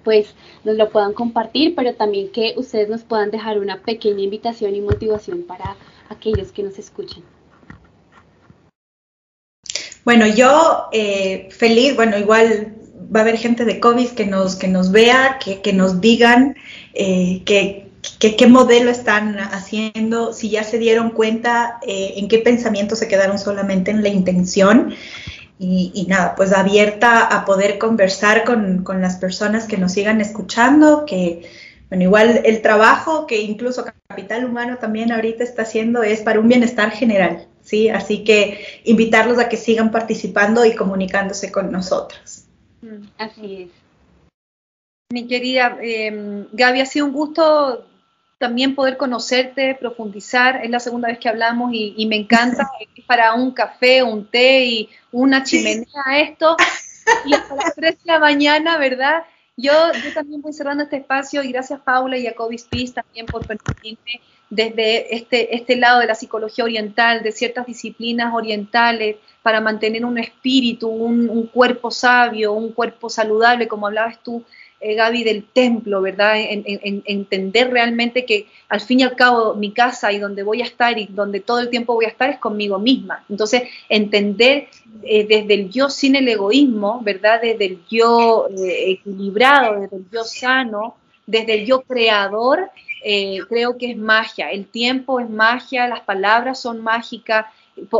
pues 0.03 0.33
nos 0.63 0.75
lo 0.75 0.89
puedan 0.89 1.13
compartir, 1.13 1.75
pero 1.75 1.93
también 1.93 2.31
que 2.31 2.53
ustedes 2.57 2.89
nos 2.89 3.03
puedan 3.03 3.31
dejar 3.31 3.59
una 3.59 3.81
pequeña 3.81 4.23
invitación 4.23 4.73
y 4.73 4.81
motivación 4.81 5.43
para 5.43 5.75
aquellos 6.09 6.51
que 6.51 6.63
nos 6.63 6.79
escuchen. 6.79 7.23
Bueno, 10.09 10.25
yo 10.25 10.87
eh, 10.91 11.49
feliz, 11.51 11.95
bueno, 11.95 12.17
igual 12.17 12.73
va 13.15 13.19
a 13.19 13.21
haber 13.21 13.37
gente 13.37 13.63
de 13.63 13.79
COVID 13.79 14.07
que 14.07 14.25
nos, 14.25 14.55
que 14.55 14.67
nos 14.67 14.91
vea, 14.91 15.37
que, 15.39 15.71
nos 15.71 16.01
digan 16.01 16.55
eh, 16.95 17.43
que, 17.45 17.91
qué 18.19 18.47
modelo 18.47 18.89
están 18.89 19.37
haciendo, 19.37 20.33
si 20.33 20.49
ya 20.49 20.63
se 20.63 20.79
dieron 20.79 21.11
cuenta 21.11 21.77
eh, 21.85 22.13
en 22.15 22.27
qué 22.27 22.39
pensamiento 22.39 22.95
se 22.95 23.07
quedaron 23.07 23.37
solamente 23.37 23.91
en 23.91 24.01
la 24.01 24.09
intención. 24.09 24.95
Y, 25.59 26.07
nada, 26.09 26.33
pues 26.35 26.53
abierta 26.53 27.27
a 27.27 27.45
poder 27.45 27.77
conversar 27.77 28.45
con, 28.45 28.83
con, 28.83 29.01
las 29.01 29.17
personas 29.17 29.67
que 29.67 29.77
nos 29.77 29.91
sigan 29.91 30.21
escuchando, 30.21 31.05
que, 31.05 31.47
bueno, 31.89 32.05
igual 32.05 32.41
el 32.45 32.63
trabajo 32.63 33.27
que 33.27 33.41
incluso 33.41 33.85
Capital 34.07 34.45
Humano 34.45 34.77
también 34.79 35.11
ahorita 35.11 35.43
está 35.43 35.61
haciendo 35.61 36.01
es 36.01 36.21
para 36.21 36.39
un 36.39 36.47
bienestar 36.47 36.89
general. 36.89 37.48
¿Sí? 37.69 37.89
Así 37.89 38.23
que 38.23 38.81
invitarlos 38.83 39.37
a 39.37 39.47
que 39.47 39.57
sigan 39.57 39.91
participando 39.91 40.65
y 40.65 40.75
comunicándose 40.75 41.51
con 41.51 41.71
nosotros. 41.71 42.45
Mm, 42.81 43.07
así 43.17 43.63
es. 43.63 43.69
Mi 45.11 45.27
querida 45.27 45.77
eh, 45.81 46.47
Gaby, 46.51 46.81
ha 46.81 46.85
sido 46.85 47.05
un 47.05 47.13
gusto 47.13 47.85
también 48.37 48.75
poder 48.75 48.97
conocerte, 48.97 49.75
profundizar. 49.79 50.63
Es 50.63 50.69
la 50.69 50.79
segunda 50.79 51.09
vez 51.09 51.19
que 51.19 51.29
hablamos 51.29 51.71
y, 51.73 52.05
me 52.07 52.15
encanta. 52.15 52.69
Es 52.95 53.05
para 53.05 53.33
un 53.33 53.51
café, 53.51 54.03
un 54.03 54.25
té 54.27 54.65
y 54.65 54.89
una 55.11 55.43
chimenea 55.43 56.19
esto. 56.21 56.55
Y 57.25 57.33
hasta 57.33 57.55
las 57.55 57.75
3 57.75 58.03
de 58.03 58.11
la 58.11 58.19
mañana, 58.19 58.77
¿verdad? 58.77 59.23
Yo, 59.57 59.73
yo 60.03 60.13
también 60.13 60.41
voy 60.41 60.53
cerrando 60.53 60.83
este 60.83 60.97
espacio 60.97 61.43
y 61.43 61.51
gracias 61.51 61.81
Paula 61.81 62.17
y 62.17 62.27
a 62.27 62.35
Kobe 62.35 62.55
también 62.93 63.25
por 63.25 63.45
permitirme 63.45 64.21
desde 64.49 65.15
este, 65.15 65.55
este 65.55 65.75
lado 65.75 65.99
de 65.99 66.07
la 66.07 66.15
psicología 66.15 66.63
oriental, 66.63 67.21
de 67.23 67.31
ciertas 67.31 67.65
disciplinas 67.65 68.33
orientales, 68.33 69.17
para 69.41 69.61
mantener 69.61 70.05
un 70.05 70.17
espíritu, 70.17 70.89
un, 70.89 71.47
cuerpo 71.47 71.91
sabio, 71.91 72.53
un 72.53 72.71
cuerpo 72.71 73.09
saludable, 73.09 73.67
como 73.67 73.87
hablabas 73.87 74.21
tú, 74.21 74.43
eh, 74.81 74.95
Gaby, 74.95 75.23
del 75.23 75.43
templo, 75.43 76.01
¿verdad? 76.01 76.35
En, 76.37 76.63
entender 77.05 77.69
realmente 77.69 78.25
que 78.25 78.47
al 78.69 78.81
fin 78.81 78.99
y 78.99 79.03
al 79.03 79.15
cabo 79.15 79.55
mi 79.55 79.71
casa 79.71 80.11
y 80.11 80.19
donde 80.19 80.43
voy 80.43 80.61
a 80.61 80.65
estar 80.65 80.97
y 80.97 81.07
donde 81.07 81.39
todo 81.39 81.59
el 81.59 81.69
tiempo 81.69 81.93
voy 81.93 82.05
a 82.05 82.09
estar 82.09 82.29
es 82.29 82.37
conmigo 82.37 82.79
misma. 82.79 83.23
Entonces, 83.29 83.63
entender 83.87 84.67
eh, 85.03 85.25
desde 85.27 85.53
el 85.53 85.69
yo 85.69 85.89
sin 85.89 86.15
el 86.15 86.27
egoísmo, 86.27 87.01
¿verdad? 87.01 87.41
Desde 87.41 87.65
el 87.65 87.79
yo 87.89 88.47
eh, 88.49 88.91
equilibrado, 88.91 89.81
desde 89.81 89.97
el 89.97 90.05
yo 90.11 90.23
sano, 90.23 90.95
desde 91.29 91.59
el 91.59 91.65
yo 91.67 91.81
creador, 91.81 92.71
eh, 93.03 93.39
creo 93.47 93.77
que 93.77 93.91
es 93.91 93.97
magia. 93.97 94.51
El 94.51 94.65
tiempo 94.65 95.19
es 95.19 95.29
magia, 95.29 95.87
las 95.87 96.01
palabras 96.01 96.59
son 96.59 96.81
mágicas, 96.81 97.45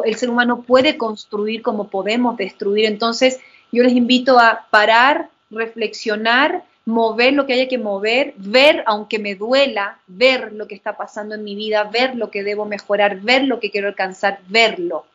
el 0.04 0.16
ser 0.16 0.30
humano 0.30 0.64
puede 0.64 0.98
construir 0.98 1.62
como 1.62 1.90
podemos 1.90 2.38
destruir. 2.38 2.86
Entonces, 2.86 3.40
yo 3.72 3.84
les 3.84 3.94
invito 3.94 4.40
a 4.40 4.66
parar, 4.72 5.30
reflexionar, 5.52 6.64
mover 6.86 7.34
lo 7.34 7.46
que 7.46 7.54
haya 7.54 7.68
que 7.68 7.78
mover, 7.78 8.34
ver, 8.38 8.84
aunque 8.88 9.20
me 9.20 9.36
duela, 9.36 10.00
ver 10.08 10.52
lo 10.54 10.68
que 10.68 10.74
está 10.74 10.98
pasando 10.98 11.36
en 11.36 11.44
mi 11.44 11.54
vida, 11.56 11.84
ver 11.84 12.16
lo 12.16 12.32
que 12.32 12.44
debo 12.44 12.66
mejorar, 12.66 13.22
ver 13.22 13.44
lo 13.44 13.60
que 13.60 13.70
quiero 13.70 13.90
alcanzar, 13.90 14.40
verlo. 14.48 15.06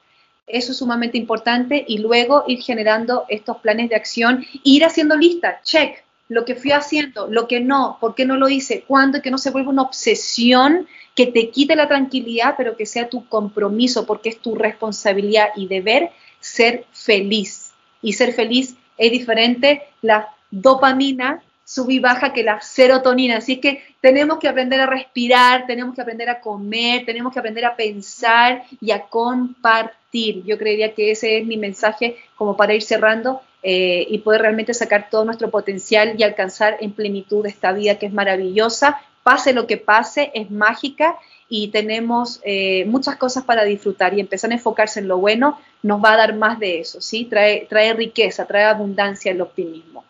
Eso 0.46 0.70
es 0.70 0.78
sumamente 0.78 1.18
importante 1.18 1.84
y 1.88 1.98
luego 1.98 2.44
ir 2.46 2.62
generando 2.62 3.24
estos 3.28 3.56
planes 3.56 3.88
de 3.88 3.96
acción, 3.96 4.46
ir 4.62 4.84
haciendo 4.84 5.16
lista, 5.16 5.60
check, 5.64 6.03
lo 6.28 6.44
que 6.44 6.54
fui 6.54 6.72
haciendo, 6.72 7.26
lo 7.28 7.46
que 7.46 7.60
no, 7.60 7.98
por 8.00 8.14
qué 8.14 8.24
no 8.24 8.36
lo 8.36 8.48
hice, 8.48 8.84
cuándo, 8.86 9.20
que 9.20 9.30
no 9.30 9.38
se 9.38 9.50
vuelva 9.50 9.70
una 9.70 9.82
obsesión 9.82 10.86
que 11.14 11.26
te 11.26 11.50
quite 11.50 11.76
la 11.76 11.88
tranquilidad, 11.88 12.54
pero 12.56 12.76
que 12.76 12.86
sea 12.86 13.08
tu 13.08 13.28
compromiso, 13.28 14.06
porque 14.06 14.30
es 14.30 14.38
tu 14.38 14.54
responsabilidad 14.54 15.48
y 15.54 15.68
deber 15.68 16.10
ser 16.40 16.86
feliz. 16.92 17.72
Y 18.02 18.14
ser 18.14 18.32
feliz 18.32 18.76
es 18.98 19.12
diferente 19.12 19.82
la 20.02 20.28
dopamina 20.50 21.42
sub 21.64 21.90
y 21.90 21.98
baja 21.98 22.32
que 22.32 22.42
la 22.42 22.60
serotonina. 22.60 23.38
Así 23.38 23.60
que 23.60 23.82
tenemos 24.00 24.38
que 24.38 24.48
aprender 24.48 24.80
a 24.80 24.86
respirar, 24.86 25.66
tenemos 25.66 25.94
que 25.94 26.02
aprender 26.02 26.28
a 26.28 26.40
comer, 26.40 27.04
tenemos 27.06 27.32
que 27.32 27.38
aprender 27.38 27.64
a 27.64 27.76
pensar 27.76 28.64
y 28.80 28.90
a 28.90 29.02
compartir. 29.02 30.44
Yo 30.44 30.58
creería 30.58 30.94
que 30.94 31.10
ese 31.10 31.38
es 31.38 31.46
mi 31.46 31.56
mensaje 31.56 32.16
como 32.36 32.56
para 32.56 32.74
ir 32.74 32.82
cerrando 32.82 33.40
eh, 33.66 34.06
y 34.10 34.18
poder 34.18 34.42
realmente 34.42 34.74
sacar 34.74 35.08
todo 35.10 35.24
nuestro 35.24 35.50
potencial 35.50 36.14
y 36.18 36.22
alcanzar 36.22 36.76
en 36.80 36.92
plenitud 36.92 37.46
esta 37.46 37.72
vida 37.72 37.98
que 37.98 38.06
es 38.06 38.12
maravillosa. 38.12 39.00
Pase 39.22 39.54
lo 39.54 39.66
que 39.66 39.78
pase, 39.78 40.30
es 40.34 40.50
mágica 40.50 41.16
y 41.48 41.68
tenemos 41.68 42.40
eh, 42.44 42.84
muchas 42.84 43.16
cosas 43.16 43.44
para 43.44 43.64
disfrutar 43.64 44.12
y 44.12 44.20
empezar 44.20 44.50
a 44.50 44.54
enfocarse 44.54 45.00
en 45.00 45.08
lo 45.08 45.16
bueno 45.16 45.58
nos 45.82 46.04
va 46.04 46.12
a 46.12 46.16
dar 46.18 46.36
más 46.36 46.58
de 46.58 46.80
eso, 46.80 47.00
¿sí? 47.00 47.24
Trae, 47.24 47.66
trae 47.68 47.94
riqueza, 47.94 48.46
trae 48.46 48.64
abundancia 48.64 49.32
el 49.32 49.40
optimismo. 49.40 50.04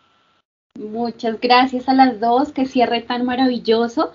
Muchas 0.77 1.41
gracias 1.41 1.89
a 1.89 1.95
las 1.95 2.19
dos, 2.19 2.51
que 2.51 2.67
cierre 2.67 3.03
tan 3.03 3.25
maravilloso. 3.25 4.13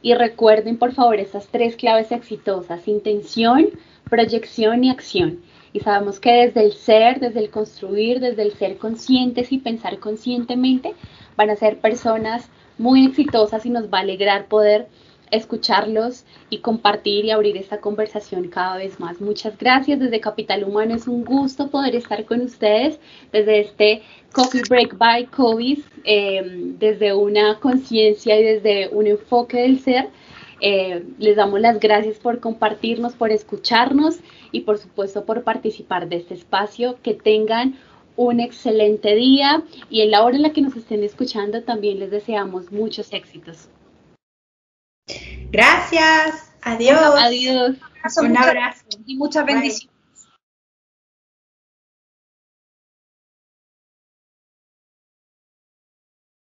Y 0.00 0.14
recuerden, 0.14 0.78
por 0.78 0.92
favor, 0.94 1.16
esas 1.16 1.48
tres 1.48 1.76
claves 1.76 2.10
exitosas, 2.12 2.88
intención, 2.88 3.68
proyección 4.08 4.84
y 4.84 4.90
acción. 4.90 5.40
Y 5.72 5.80
sabemos 5.80 6.20
que 6.20 6.32
desde 6.32 6.64
el 6.64 6.72
ser, 6.72 7.20
desde 7.20 7.40
el 7.40 7.50
construir, 7.50 8.20
desde 8.20 8.42
el 8.42 8.52
ser 8.52 8.78
conscientes 8.78 9.52
y 9.52 9.58
pensar 9.58 9.98
conscientemente, 9.98 10.94
van 11.36 11.50
a 11.50 11.56
ser 11.56 11.78
personas 11.78 12.48
muy 12.78 13.06
exitosas 13.06 13.66
y 13.66 13.70
nos 13.70 13.92
va 13.92 13.98
a 13.98 14.02
alegrar 14.02 14.46
poder 14.46 14.88
escucharlos 15.30 16.24
y 16.48 16.58
compartir 16.58 17.26
y 17.26 17.30
abrir 17.30 17.56
esta 17.56 17.80
conversación 17.80 18.48
cada 18.48 18.76
vez 18.76 18.98
más. 18.98 19.20
Muchas 19.20 19.58
gracias 19.58 19.98
desde 20.00 20.20
Capital 20.20 20.64
Humano. 20.64 20.94
Es 20.94 21.06
un 21.06 21.24
gusto 21.24 21.68
poder 21.68 21.94
estar 21.94 22.24
con 22.24 22.40
ustedes 22.40 22.98
desde 23.30 23.60
este 23.60 24.02
Coffee 24.32 24.62
Break 24.68 24.96
by 24.96 25.26
COVID, 25.26 25.78
eh, 26.04 26.42
desde 26.78 27.14
una 27.14 27.58
conciencia 27.60 28.38
y 28.38 28.42
desde 28.42 28.88
un 28.88 29.06
enfoque 29.06 29.58
del 29.58 29.80
ser 29.80 30.08
eh, 30.60 31.04
les 31.18 31.36
damos 31.36 31.60
las 31.60 31.78
gracias 31.78 32.18
por 32.18 32.40
compartirnos, 32.40 33.14
por 33.14 33.30
escucharnos 33.30 34.18
y 34.52 34.60
por 34.60 34.78
supuesto 34.78 35.24
por 35.24 35.44
participar 35.44 36.08
de 36.08 36.16
este 36.16 36.34
espacio. 36.34 36.98
Que 37.02 37.14
tengan 37.14 37.78
un 38.16 38.40
excelente 38.40 39.14
día 39.14 39.62
y 39.90 40.02
en 40.02 40.10
la 40.10 40.24
hora 40.24 40.36
en 40.36 40.42
la 40.42 40.52
que 40.52 40.60
nos 40.60 40.76
estén 40.76 41.04
escuchando 41.04 41.62
también 41.62 42.00
les 42.00 42.10
deseamos 42.10 42.72
muchos 42.72 43.12
éxitos. 43.12 43.68
Gracias. 45.50 46.52
Adiós. 46.62 47.00
Adiós. 47.16 47.76
Un 48.20 48.36
abrazo, 48.36 48.84
y 49.06 49.16
muchas 49.16 49.44
bendiciones. 49.44 49.97